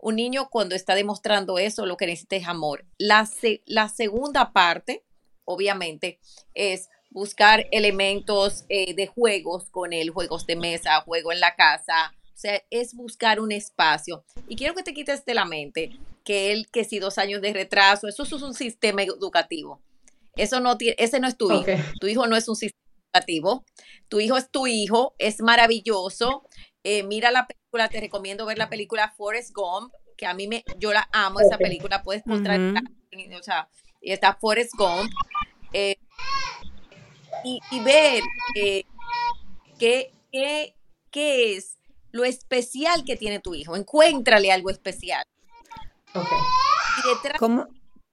[0.00, 2.86] Un niño cuando está demostrando eso, lo que necesita es amor.
[2.98, 3.28] La,
[3.66, 5.04] la segunda parte,
[5.44, 6.18] obviamente,
[6.54, 12.14] es buscar elementos eh, de juegos con él, juegos de mesa, juego en la casa.
[12.34, 14.24] O sea, es buscar un espacio.
[14.48, 15.90] Y quiero que te quites de la mente
[16.24, 19.82] que él, que si dos años de retraso, eso es un sistema educativo.
[20.36, 21.64] Eso no tiene, ese no es tu hijo.
[22.00, 22.80] Tu hijo no es un sistema
[23.12, 23.64] educativo.
[24.08, 26.46] Tu hijo es tu hijo, es maravilloso.
[26.84, 27.59] Eh, mira la película,
[27.90, 31.56] te recomiendo ver la película Forrest Gump, que a mí me, yo la amo esa
[31.56, 33.68] película, puedes encontrar, o sea,
[34.02, 35.10] está Forrest Gump.
[35.72, 35.96] Eh,
[37.44, 38.22] y, ver
[38.56, 38.84] eh,
[39.78, 40.12] qué,
[41.10, 41.78] qué es
[42.10, 43.76] lo especial que tiene tu hijo.
[43.76, 45.24] Encuéntrale algo especial.
[47.38, 47.68] ¿Cómo,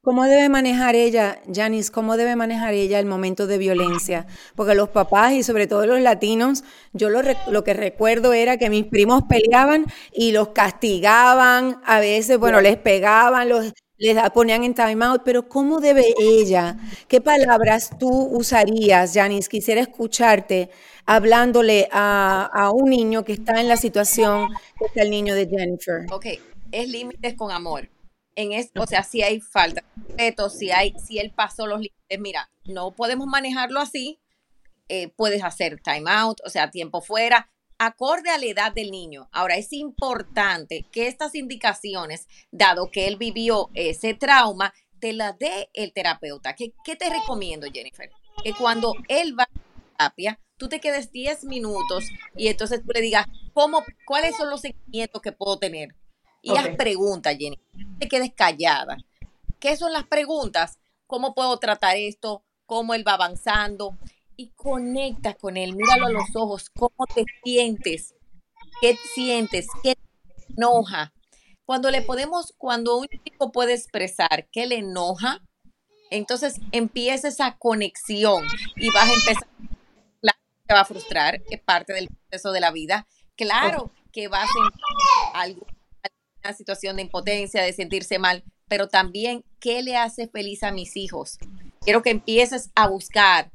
[0.08, 4.26] ¿Cómo debe manejar ella, Janice, cómo debe manejar ella el momento de violencia?
[4.56, 7.20] Porque los papás y sobre todo los latinos, yo lo,
[7.52, 12.78] lo, que recuerdo era que mis primos peleaban y los castigaban, a veces, bueno, les
[12.78, 16.78] pegaban, los, les ponían en time out, pero ¿cómo debe ella?
[17.10, 19.50] ¿Qué palabras tú usarías, Janice?
[19.50, 20.70] Quisiera escucharte
[21.06, 24.48] hablándole a, a un niño que está en la situación
[24.80, 26.06] que está el niño de Jennifer.
[26.14, 26.28] Ok,
[26.72, 27.90] es límites con amor.
[28.38, 32.20] En o sea, si hay falta de respeto, si hay, si él pasó los límites,
[32.20, 34.20] mira, no podemos manejarlo así.
[34.90, 39.28] Eh, puedes hacer time out, o sea, tiempo fuera, acorde a la edad del niño.
[39.32, 45.72] Ahora, es importante que estas indicaciones, dado que él vivió ese trauma, te las dé
[45.74, 46.54] el terapeuta.
[46.54, 48.12] ¿Qué, qué te recomiendo, Jennifer?
[48.44, 53.02] Que cuando él va a terapia, tú te quedes 10 minutos y entonces tú le
[53.02, 55.96] digas, ¿cómo, ¿cuáles son los seguimientos que puedo tener?
[56.48, 57.60] Y haz preguntas, Jenny.
[57.74, 58.98] No te quedes callada.
[59.60, 60.80] ¿Qué son las preguntas?
[61.06, 62.44] ¿Cómo puedo tratar esto?
[62.66, 63.98] ¿Cómo él va avanzando?
[64.38, 65.76] Y conecta con él.
[65.76, 66.70] Míralo a los ojos.
[66.70, 68.16] ¿Cómo te sientes?
[68.82, 69.68] ¿Qué sientes?
[69.84, 71.14] ¿Qué te enoja?
[71.66, 75.42] Cuando le podemos, cuando un chico puede expresar qué le enoja,
[76.12, 78.46] entonces empieza esa conexión
[78.78, 79.48] y vas a empezar.
[80.22, 83.06] Claro, te va a frustrar, es parte del proceso de la vida.
[83.36, 84.50] Claro que vas
[85.34, 85.68] a algo
[86.56, 91.38] situación de impotencia, de sentirse mal, pero también qué le hace feliz a mis hijos.
[91.82, 93.52] Quiero que empieces a buscar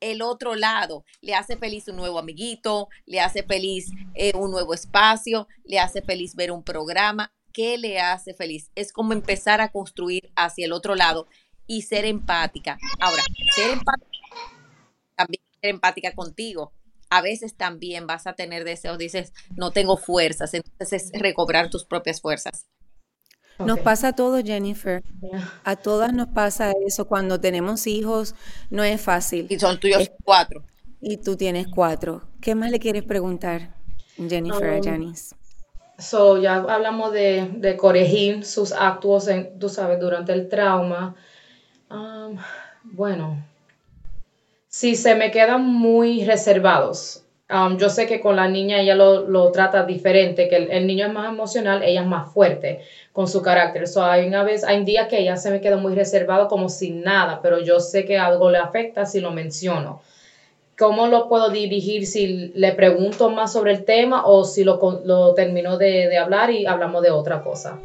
[0.00, 1.04] el otro lado.
[1.20, 6.02] Le hace feliz un nuevo amiguito, le hace feliz eh, un nuevo espacio, le hace
[6.02, 7.32] feliz ver un programa.
[7.52, 8.70] qué le hace feliz.
[8.74, 11.28] Es como empezar a construir hacia el otro lado
[11.66, 12.78] y ser empática.
[12.98, 13.22] Ahora,
[13.54, 14.18] ser empática,
[15.14, 16.72] también ser empática contigo.
[17.12, 21.84] A veces también vas a tener deseos, dices, no tengo fuerzas, entonces es recobrar tus
[21.84, 22.64] propias fuerzas.
[23.58, 25.02] Nos pasa a todos, Jennifer.
[25.62, 27.06] A todas nos pasa eso.
[27.06, 28.34] Cuando tenemos hijos,
[28.70, 29.46] no es fácil.
[29.50, 30.64] Y son tuyos cuatro.
[31.02, 32.22] Y tú tienes cuatro.
[32.40, 33.74] ¿Qué más le quieres preguntar,
[34.16, 35.34] Jennifer, a um, Janice?
[35.98, 39.28] So, ya hablamos de, corregir sus actos,
[39.60, 41.14] tú sabes, durante el trauma.
[41.90, 42.38] Um,
[42.84, 43.44] bueno,
[44.72, 49.52] si se me quedan muy reservados, um, yo sé que con la niña ella lo,
[49.52, 52.80] trata diferente, que el, niño es más emocional, ella es más fuerte
[53.12, 53.86] con su carácter.
[53.86, 57.02] So, hay una vez, hay días que ella se me queda muy reservado como sin
[57.02, 60.00] nada, pero yo sé que algo le afecta si lo menciono.
[60.78, 65.34] ¿Cómo lo puedo dirigir si le pregunto más sobre el tema o si lo, lo
[65.34, 67.78] termino de, hablar y hablamos de otra cosa?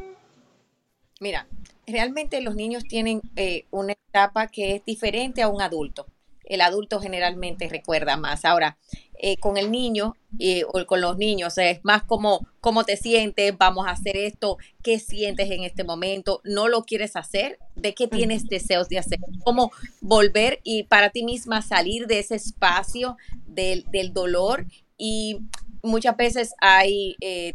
[1.19, 1.47] Mira,
[1.85, 6.05] realmente los niños tienen eh, una etapa que es diferente a un adulto.
[6.47, 8.45] El adulto generalmente recuerda más.
[8.45, 8.77] Ahora,
[9.19, 11.57] eh, con el niño eh, o con los niños.
[11.57, 16.41] es más como cómo te sientes, vamos a hacer esto, qué sientes en este momento,
[16.43, 21.23] no lo quieres hacer, de qué tienes deseos de hacer, cómo volver y para ti
[21.23, 25.39] misma salir de ese espacio del, dolor y
[25.81, 27.53] muchas veces hay eh,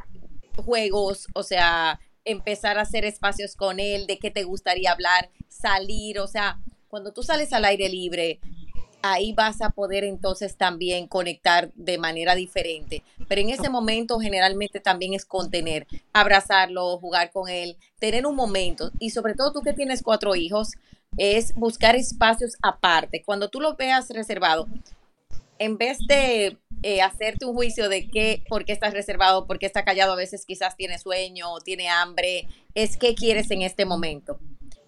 [0.57, 6.19] juegos, o sea, empezar a hacer espacios con él, de qué te gustaría hablar, salir,
[6.19, 8.41] o sea, cuando tú sales al aire libre,
[9.03, 13.03] ahí vas a poder entonces también conectar de manera diferente.
[13.29, 18.91] Pero en ese momento generalmente también es contener, abrazarlo, jugar con él, tener un momento.
[18.99, 20.73] Y sobre todo tú que tienes cuatro hijos,
[21.19, 23.23] es buscar espacios aparte.
[23.25, 24.67] Cuando tú lo veas reservado,
[25.59, 29.67] en vez de eh, hacerte un juicio de qué, por qué estás reservado, por qué
[29.67, 34.39] está callado, a veces quizás tiene sueño tiene hambre, es qué quieres en este momento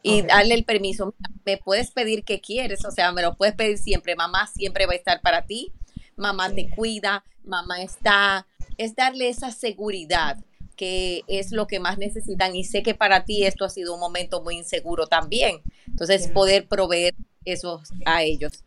[0.04, 1.14] y darle el permiso.
[1.44, 4.14] Me puedes pedir qué quieres, o sea, me lo puedes pedir siempre.
[4.14, 5.72] Mamá siempre va a estar para ti.
[6.14, 8.46] Mamá te cuida, mamá está.
[8.76, 10.36] Es darle esa seguridad
[10.76, 14.00] que es lo que más necesitan y sé que para ti esto ha sido un
[14.00, 15.62] momento muy inseguro también.
[15.88, 17.14] Entonces, poder proveer
[17.44, 18.62] eso a ellos.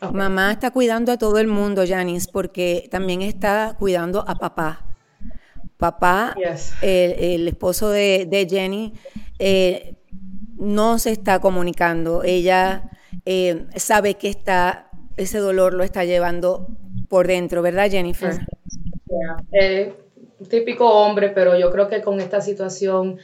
[0.00, 4.86] Mamá está cuidando a todo el mundo, Janice, porque también está cuidando a papá.
[5.78, 6.36] Papá,
[6.82, 8.92] el, esposo de, de Jenny,
[9.38, 9.96] eh,
[10.60, 12.22] no se está comunicando.
[12.22, 12.90] Ella
[13.24, 16.68] eh, sabe que está, ese dolor lo está llevando
[17.08, 18.38] por dentro, ¿verdad, Jennifer?
[19.52, 19.94] Eh,
[20.48, 23.18] típico hombre, pero yo creo que con esta situación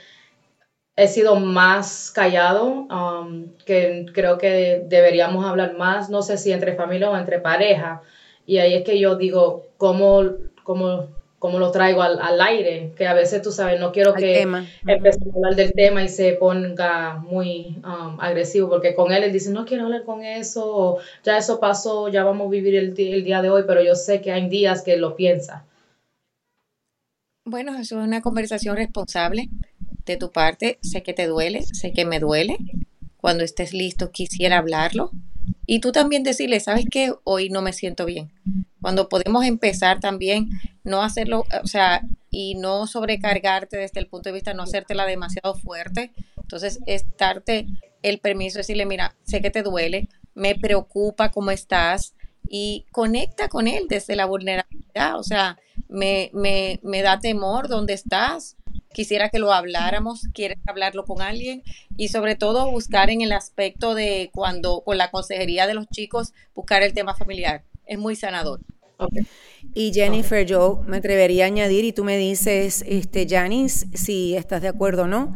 [0.96, 6.74] he sido más callado, um, que creo que deberíamos hablar más, no sé si entre
[6.74, 8.00] familia o entre pareja.
[8.46, 10.22] Y ahí es que yo digo, ¿cómo,
[10.62, 14.40] cómo como lo traigo al, al, aire, que a veces tú sabes, no quiero que
[14.40, 19.32] empiece a hablar del tema y se ponga muy um, agresivo, porque con él él
[19.32, 23.24] dice, no quiero hablar con eso, ya eso pasó, ya vamos a vivir el, el,
[23.24, 25.64] día de hoy, pero yo sé que hay días que lo piensa.
[27.44, 29.48] Bueno, eso es una conversación responsable
[30.06, 32.56] de tu parte, sé que te duele, sé que me duele,
[33.18, 35.10] cuando estés listo quisiera hablarlo,
[35.66, 37.12] y tú también decirle, ¿sabes qué?
[37.24, 38.30] Hoy no me siento bien.
[38.80, 40.48] Cuando podemos empezar también,
[40.86, 45.54] no hacerlo, o sea, y no sobrecargarte desde el punto de vista, no hacértela demasiado
[45.54, 46.12] fuerte.
[46.36, 47.66] Entonces, estarte
[48.02, 52.14] el permiso, decirle, mira, sé que te duele, me preocupa cómo estás
[52.48, 55.18] y conecta con él desde la vulnerabilidad.
[55.18, 58.56] O sea, me, me, me da temor dónde estás,
[58.92, 61.64] quisiera que lo habláramos, quieres hablarlo con alguien
[61.96, 66.32] y sobre todo buscar en el aspecto de cuando con la consejería de los chicos,
[66.54, 67.64] buscar el tema familiar.
[67.86, 68.60] Es muy sanador.
[69.74, 74.62] Y Jennifer, yo me atrevería a añadir, y tú me dices, este, Janice, si estás
[74.62, 75.34] de acuerdo o no,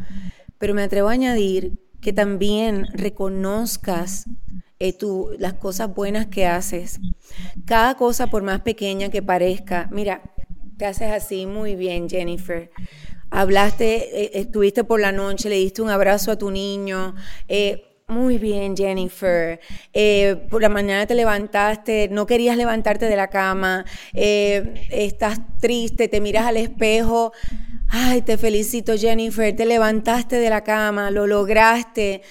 [0.59, 4.25] pero me atrevo a añadir que también reconozcas
[4.79, 4.97] eh,
[5.39, 7.01] las cosas buenas que haces.
[7.67, 10.23] Cada cosa, por más pequeña que parezca, mira,
[10.79, 12.71] te haces así muy bien, Jennifer
[13.31, 17.15] hablaste, eh, estuviste por la noche, le diste un abrazo a tu niño.
[17.49, 19.61] Eh, muy bien, Jennifer.
[19.93, 26.21] Eh, por la mañana te levantaste, no querías levantarte de la cama, estás triste, te
[26.21, 27.33] miras al espejo.
[27.89, 32.23] Ay, te felicito, Jennifer, te levantaste de la cama, lo lograste.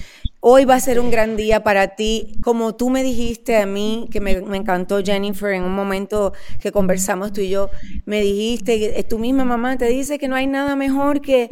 [0.41, 2.39] Hoy va a ser un gran día para ti.
[2.41, 6.31] Como tú me dijiste a mí, que me, encantó Jennifer, en un momento
[6.61, 7.69] que conversamos tú y yo,
[8.05, 11.49] me dijiste, tu misma mamá te dice que no hay nada mejor que,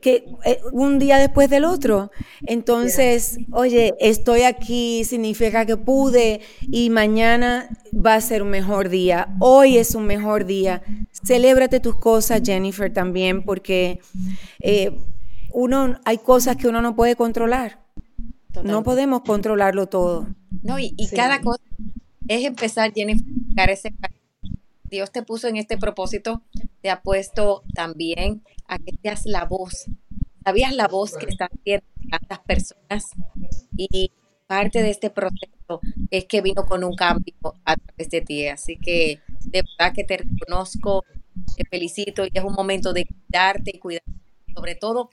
[0.00, 2.12] que eh, un día después del otro.
[2.46, 9.34] Entonces, oye, estoy aquí, significa que pude y mañana va a ser un mejor día.
[9.40, 10.84] Hoy es un mejor día.
[11.26, 13.98] Celébrate tus cosas, Jennifer, también, porque
[14.60, 14.96] eh,
[15.52, 17.87] uno, hay cosas que uno no puede controlar
[18.62, 20.26] no podemos controlarlo todo.
[20.62, 21.62] No, y, cada cosa
[22.28, 23.94] es empezar, Jennifer, ese
[24.84, 26.42] Dios te puso en este propósito,
[26.80, 29.86] te ha puesto también a que seas la voz.
[30.44, 33.10] ¿Sabías la voz que están haciendo tantas personas?
[33.76, 34.12] Y
[34.46, 35.80] parte de este proceso
[36.10, 37.34] es que vino con un cambio
[37.64, 38.46] a través de ti.
[38.46, 41.04] Así que de verdad que te reconozco,
[41.56, 44.04] te felicito y es un momento de cuidarte y cuidar.
[44.54, 45.10] Sobre todo,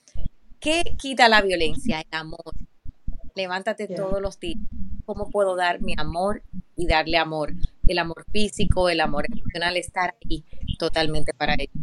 [0.60, 2.00] ¿qué quita la violencia?
[2.00, 2.56] El amor
[3.36, 4.60] levántate todos los días.
[5.06, 6.42] ¿Cómo puedo dar mi amor
[6.76, 7.54] y darle amor?
[7.88, 10.44] El amor físico, el amor emocional, estar ahí
[10.80, 11.76] totalmente para ellos.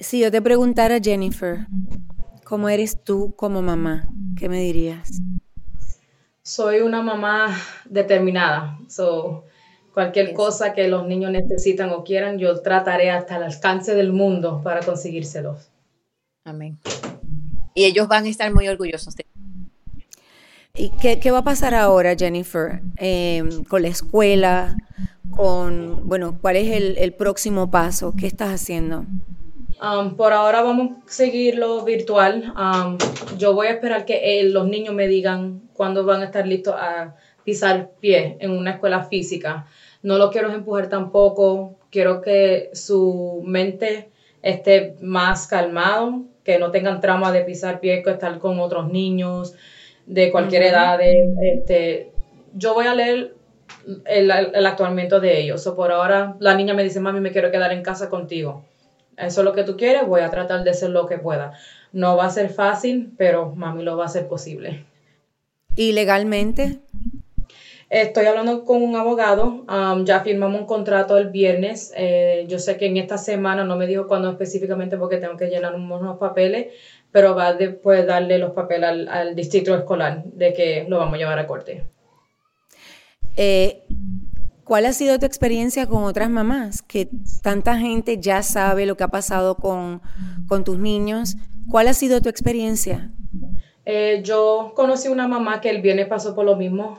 [0.00, 1.66] Si yo te preguntara, Jennifer,
[2.44, 4.08] ¿cómo eres tú como mamá?
[4.36, 5.22] ¿Qué me dirías?
[6.42, 7.56] Soy una mamá
[7.88, 8.78] determinada.
[8.88, 9.44] So,
[9.94, 14.60] cualquier cosa que los niños necesitan o quieran, yo trataré hasta el alcance del mundo
[14.62, 15.70] para conseguírselos.
[16.44, 16.78] Amén.
[17.74, 19.24] Y ellos van a estar muy orgullosos de
[20.78, 24.76] ¿Y qué, va a pasar ahora, Jennifer, em, con la escuela?
[25.32, 28.14] Con, bueno, ¿cuál es el, próximo paso?
[28.16, 29.04] ¿Qué estás haciendo?
[29.82, 32.54] Um, por ahora vamos a seguirlo virtual.
[32.56, 32.96] Um,
[33.36, 37.16] yo voy a esperar que los niños me digan cuándo van a estar listos a
[37.44, 39.66] pisar pie en una escuela física.
[40.04, 41.76] No lo quiero empujar tampoco.
[41.90, 44.10] Quiero que su mente
[44.42, 49.56] esté más calmado, que no tengan trauma de pisar pie, que estar con otros niños
[50.08, 50.98] de cualquier edad.
[51.00, 52.10] este,
[52.54, 53.34] yo voy a leer
[54.06, 55.66] el, el de ellos.
[55.66, 58.64] O por ahora la niña me dice, mami, me quiero quedar en casa contigo.
[59.16, 61.52] Eso es lo que tú quieres, voy a tratar de hacer lo que pueda.
[61.92, 64.84] No va a ser fácil, pero mami lo va a hacer posible.
[65.74, 66.78] ¿Y legalmente?
[67.90, 71.92] Estoy hablando con un abogado, um, ya firmamos un contrato el viernes.
[71.96, 75.46] Eh, yo sé que en esta semana, no me dijo cuándo específicamente porque tengo que
[75.46, 76.74] llenar unos papeles,
[77.12, 81.38] pero va después darle los papeles al, distrito escolar de que lo vamos a llevar
[81.38, 81.84] a corte.
[83.36, 83.84] Eh,
[84.64, 86.82] ¿Cuál ha sido tu experiencia con otras mamás?
[86.82, 87.08] Que
[87.42, 90.02] tanta gente ya sabe lo que ha pasado con,
[90.64, 91.36] tus niños.
[91.70, 93.10] ¿Cuál ha sido tu experiencia?
[93.86, 96.98] Eh, yo conocí una mamá que el viernes pasó por lo mismo.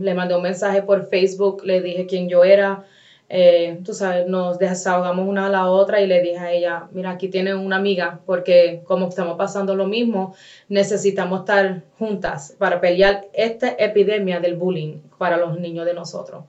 [0.00, 2.86] le mandé un mensaje por Facebook, le dije quién yo era,
[3.34, 7.12] eh, tú sabes, nos desahogamos una a la otra y le dije a ella, mira,
[7.12, 10.34] aquí tiene una amiga, porque como estamos pasando lo mismo,
[10.68, 16.44] necesitamos estar juntas para pelear esta epidemia del bullying para los niños de nosotros.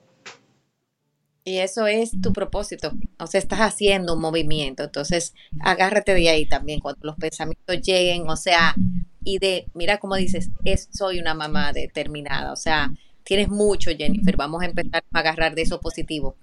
[1.45, 6.45] Y eso es tu propósito, o sea, estás haciendo un movimiento, entonces agárrate de ahí
[6.45, 8.75] también cuando los pensamientos lleguen, o sea,
[9.23, 12.91] y de, mira como dices, es, soy una mamá determinada, o sea,
[13.23, 14.35] Tienes mucho, Jennifer.
[14.35, 16.35] Vamos a empezar a agarrar de eso positivo.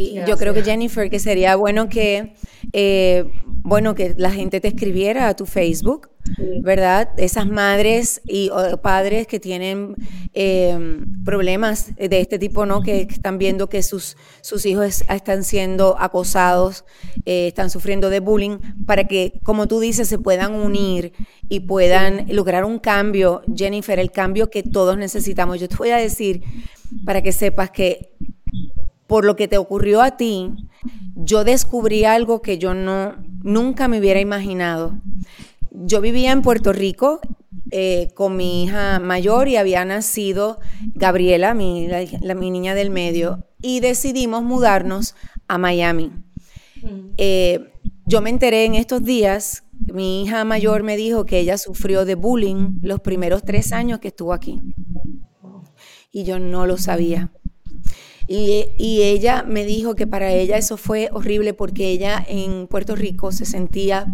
[0.00, 2.34] Y yo creo que Jennifer, que sería bueno que,
[2.72, 6.08] eh, bueno, que la gente te escribiera a tu Facebook,
[6.62, 7.10] ¿verdad?
[7.18, 8.50] Esas madres y
[8.82, 9.94] padres que tienen
[10.32, 12.82] eh, problemas de este tipo, ¿no?
[12.82, 16.84] Que, están viendo que sus, sus hijos están siendo acosados,
[17.26, 21.12] eh, están sufriendo de bullying, para que, como tú dices, se puedan unir
[21.48, 25.60] y puedan lograr un cambio, Jennifer, el cambio que todos necesitamos.
[25.60, 26.42] Yo te voy a decir,
[27.04, 28.14] para que sepas que
[29.10, 30.52] por lo que te ocurrió a ti,
[31.16, 35.00] yo descubrí algo que yo no nunca me hubiera imaginado.
[35.72, 37.18] Yo vivía en Puerto Rico
[37.72, 40.60] eh, con mi hija mayor y había nacido
[40.94, 41.88] Gabriela, mi,
[42.36, 45.16] mi niña del medio, y decidimos mudarnos
[45.48, 46.12] a Miami.
[46.80, 47.10] Mm.
[47.16, 47.68] Eh,
[48.06, 52.14] yo me enteré en estos días, mi hija mayor me dijo que ella sufrió de
[52.14, 54.60] bullying los primeros tres años que estuvo aquí.
[56.12, 57.32] Y yo no lo sabía.
[58.32, 63.32] Y, ella me dijo que para ella eso fue horrible porque ella en Puerto Rico
[63.32, 64.06] se sentía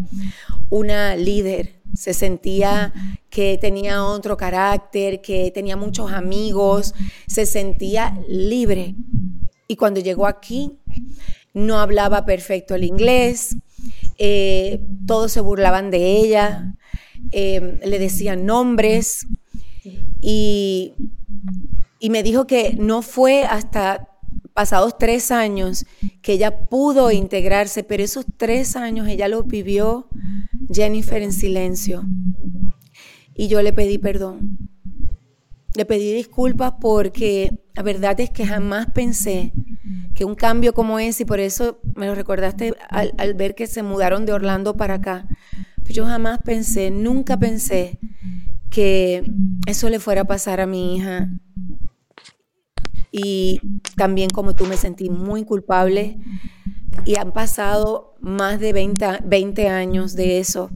[0.71, 2.95] una líder, se sentía
[3.29, 6.95] que tenía otro carácter, que tenía muchos amigos,
[7.27, 8.95] se sentía libre.
[9.69, 10.73] Y cuando llegó aquí,
[11.53, 13.57] no hablaba perfecto el inglés,
[14.17, 16.75] eh, todos se burlaban de ella,
[17.33, 19.27] eh, le decían nombres
[20.23, 20.95] y
[22.07, 24.11] y me dijo que no fue hasta
[24.55, 25.87] pasados tres años
[26.23, 30.09] que ella pudo integrarse, pero esos tres años ella los vivió
[30.73, 32.05] Jennifer en silencio.
[33.35, 34.57] y yo le pedí perdón.
[35.75, 39.53] Le pedí disculpas porque la verdad es que jamás pensé
[40.15, 43.83] que un cambio como ese, y por eso me lo recordaste al, ver que se
[43.83, 45.27] mudaron de Orlando para acá,
[45.87, 47.99] yo jamás pensé, nunca pensé
[48.71, 49.25] que
[49.67, 51.31] eso le fuera a pasar a mi hija.
[53.19, 53.63] Y
[53.97, 56.19] también como tú me sentí muy culpable
[57.07, 60.71] y han pasado más de 20, 20 años de eso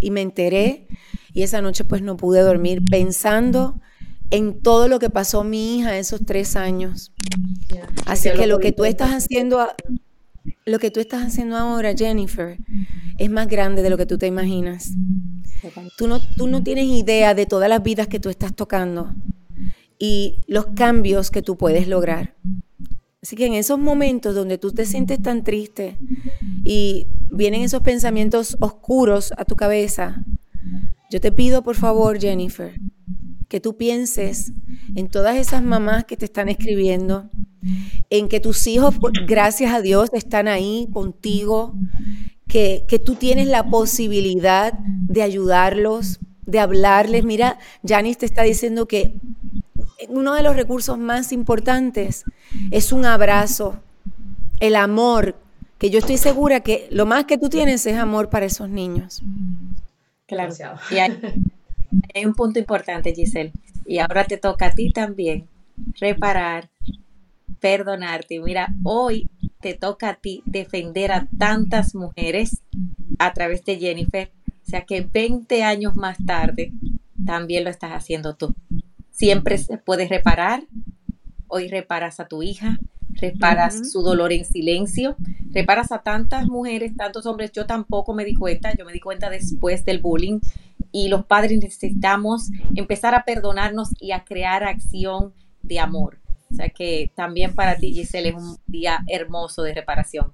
[0.00, 0.86] y me enteré
[1.32, 3.80] y esa noche pues no pude dormir pensando
[4.30, 7.10] en todo lo que pasó mi hija esos tres años.
[8.06, 9.66] Así que lo que tú estás haciendo,
[10.64, 12.58] lo que tú estás haciendo ahora, Jennifer,
[13.18, 14.90] es más grande de lo que tú te imaginas.
[15.96, 19.12] Tú no, tú no tienes idea de todas las vidas que tú estás tocando
[20.04, 22.34] y los cambios que tú puedes lograr.
[23.22, 25.96] Así que en esos momentos donde tú te sientes tan triste
[26.64, 30.24] y vienen esos pensamientos oscuros a tu cabeza,
[31.08, 32.74] yo te pido por favor, Jennifer,
[33.48, 34.50] que tú pienses
[34.96, 37.30] en todas esas mamás que te están escribiendo,
[38.10, 38.96] en que tus hijos,
[39.28, 41.76] gracias a Dios, están ahí contigo,
[42.48, 47.22] que, que tú tienes la posibilidad de ayudarlos, de hablarles.
[47.22, 49.14] Mira, Janice te está diciendo que
[50.08, 52.24] uno de los recursos más importantes
[52.70, 53.80] es un abrazo,
[54.60, 55.36] el amor,
[55.78, 59.22] que yo estoy segura que lo más que tú tienes es amor para esos niños.
[60.26, 60.54] Claro.
[60.90, 61.18] Y hay,
[62.14, 63.52] hay un punto importante, Giselle,
[63.84, 65.48] y ahora te toca a ti también
[66.00, 66.70] reparar,
[67.60, 68.40] perdonarte.
[68.40, 69.28] Mira, hoy
[69.60, 72.62] te toca a ti defender a tantas mujeres
[73.18, 74.30] a través de Jennifer.
[74.48, 76.72] O sea que 20 años más tarde
[77.26, 78.54] también lo estás haciendo tú
[79.22, 80.64] siempre se puede reparar.
[81.46, 82.76] Hoy reparas a tu hija,
[83.10, 85.14] reparas su dolor en silencio,
[85.52, 87.52] reparas a tantas mujeres, tantos hombres.
[87.52, 90.40] Yo tampoco me di cuenta, yo me di cuenta después del bullying
[90.90, 96.18] y los padres necesitamos empezar a perdonarnos y a crear acción de amor.
[96.50, 100.32] O sea que también para ti, Giselle, es un día hermoso de reparación.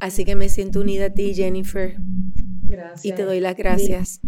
[0.00, 1.98] Así que me siento unida a ti, Jennifer.
[2.72, 3.04] Gracias.
[3.04, 4.20] Y te doy las gracias.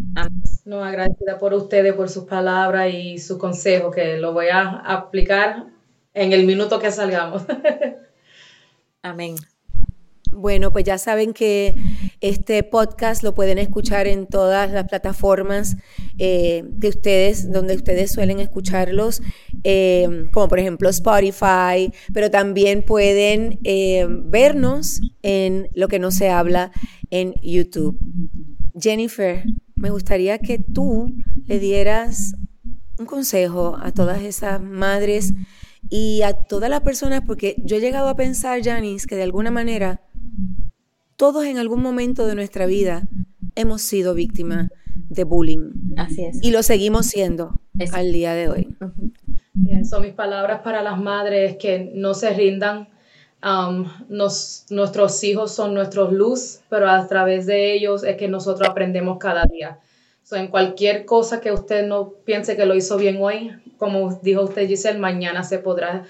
[0.67, 5.67] No, agradecida por ustedes, por sus palabras y su consejo, que lo voy a aplicar
[6.13, 7.43] en el minuto que salgamos.
[9.03, 9.37] Amén.
[10.37, 11.75] Bueno, pues ya saben que
[12.21, 15.77] este podcast lo pueden escuchar en todas las plataformas
[16.19, 19.23] eh, de ustedes, donde ustedes suelen escucharlos,
[19.63, 26.31] eh, como por ejemplo Spotify, pero también pueden eh, vernos en lo que no se
[26.31, 26.73] habla
[27.11, 27.99] en YouTube.
[28.79, 29.45] Jennifer,
[29.77, 31.15] me gustaría que tú
[31.47, 32.35] le dieras
[32.99, 35.33] un consejo a todas esas madres
[35.91, 39.51] y a todas las personas, porque yo he llegado a pensar, Janice, que de alguna
[39.51, 40.01] manera
[41.17, 43.09] todos en algún momento de nuestra vida
[43.55, 45.73] hemos sido víctimas de bullying.
[45.97, 46.43] Así es.
[46.43, 47.61] Y lo seguimos siendo
[47.93, 48.77] al día de hoy.
[49.89, 52.89] son mis palabras para las madres que no se rindan.
[53.43, 59.19] Um, nuestros hijos son nuestros luz, pero a través de ellos es que nosotros aprendemos
[59.19, 59.79] cada día.
[60.23, 64.43] So, en cualquier cosa que usted no piense que lo hizo bien hoy, como dijo
[64.43, 66.05] usted Giselle, mañana se podrá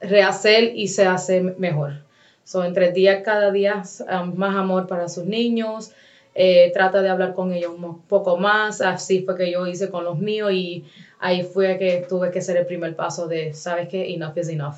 [0.00, 2.07] rehacer y se hace mejor.
[2.48, 5.92] So, entre día cada día um, más amor para sus niños,
[6.34, 10.02] eh, trata de hablar con ellos un poco más, así fue que yo hice con
[10.04, 10.82] los míos y
[11.20, 14.14] ahí fue que tuve que hacer el primer paso de, ¿sabes qué?
[14.14, 14.76] Enough is enough.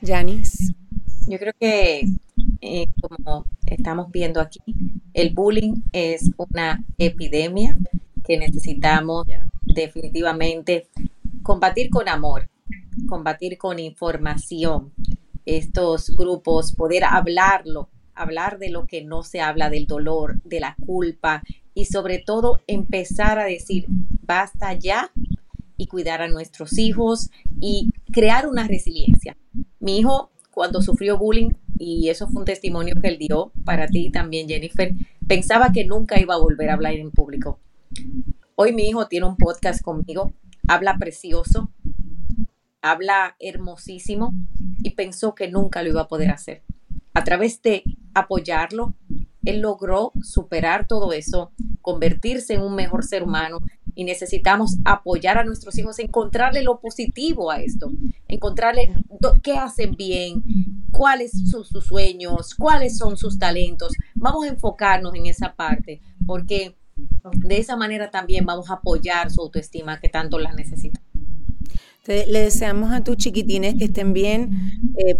[0.00, 0.72] Janice.
[1.26, 2.06] Yo creo que,
[2.62, 4.60] eh, como estamos viendo aquí,
[5.12, 7.76] el bullying es una epidemia
[8.24, 9.26] que necesitamos
[9.60, 10.88] definitivamente
[11.42, 12.48] combatir con amor,
[13.06, 14.92] combatir con información,
[15.46, 20.76] estos grupos, poder hablarlo, hablar de lo que no se habla, del dolor, de la
[20.84, 21.42] culpa
[21.74, 23.86] y sobre todo empezar a decir,
[24.22, 25.12] basta ya
[25.76, 27.30] y cuidar a nuestros hijos
[27.60, 29.36] y crear una resiliencia.
[29.78, 34.10] Mi hijo, cuando sufrió bullying, y eso fue un testimonio que él dio para ti
[34.10, 34.94] también, Jennifer,
[35.28, 37.60] pensaba que nunca iba a volver a hablar en público.
[38.54, 40.32] Hoy mi hijo tiene un podcast conmigo,
[40.66, 41.70] habla precioso,
[42.90, 44.34] habla hermosísimo
[44.78, 46.62] y pensó que nunca lo iba a poder hacer.
[47.14, 47.82] A través de
[48.14, 48.94] apoyarlo,
[49.44, 53.60] él logró superar todo eso, convertirse en un mejor ser humano
[53.94, 57.90] y necesitamos apoyar a nuestros hijos, encontrarle lo positivo a esto,
[58.28, 58.94] encontrarle
[59.42, 60.42] qué hacen bien,
[60.92, 63.94] cuáles son sus sueños, cuáles son sus talentos.
[64.14, 66.76] Vamos a enfocarnos en esa parte, porque
[67.22, 70.95] de esa manera también vamos a apoyar su autoestima que tanto la necesita
[72.08, 74.50] le deseamos a tus chiquitines que estén bien,
[74.98, 75.16] eh,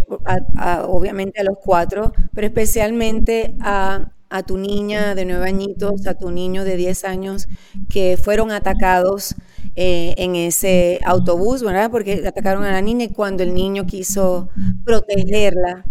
[0.86, 6.64] obviamente a los cuatro, pero especialmente a tu niña de nueve añitos, a tu niño
[6.64, 7.46] de 10 años
[7.88, 9.34] que fueron atacados
[9.76, 11.90] eh, en ese autobús, ¿verdad?
[11.90, 14.48] Porque atacaron a la niña y cuando el niño quiso
[14.84, 15.84] protegerla,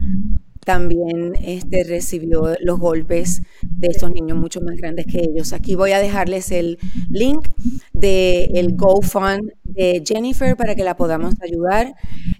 [0.65, 5.53] también este, recibió los golpes de estos niños mucho más grandes que ellos.
[5.53, 7.47] Aquí voy a dejarles el link
[7.93, 11.93] del el GoFund de Jennifer para que la podamos ayudar.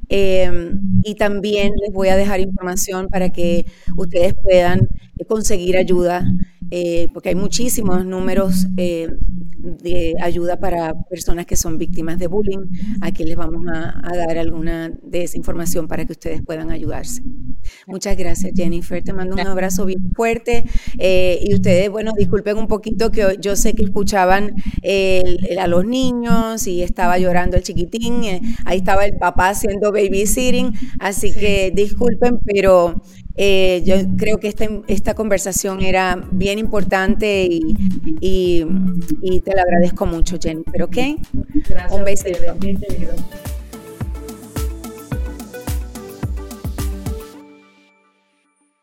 [0.09, 3.65] Em, y también les voy a dejar información para que
[3.95, 4.89] ustedes puedan
[5.28, 6.26] conseguir ayuda,
[6.72, 9.09] eh, porque hay muchísimos números eh,
[9.59, 12.68] de ayuda para personas que son víctimas de bullying.
[13.01, 17.22] Aquí les vamos a, dar alguna de esa información para que ustedes puedan ayudarse.
[17.88, 19.03] Muchas gracias, Jennifer.
[19.03, 20.66] Te mando un abrazo bien fuerte.
[20.99, 24.53] Eh, y ustedes, bueno, disculpen un poquito que yo sé que escuchaban
[25.59, 28.24] a los niños y estaba llorando el chiquitín.
[28.66, 30.74] ahí estaba el papá haciendo babysitting.
[30.99, 33.01] Así que disculpen, pero
[33.38, 37.75] eh, yo creo que esta, esta conversación era bien importante y,
[38.21, 38.65] y,
[39.21, 40.97] y te lo agradezco mucho, Jennifer, ¿ok?
[41.67, 41.91] Gracias.
[41.91, 42.39] Un besito.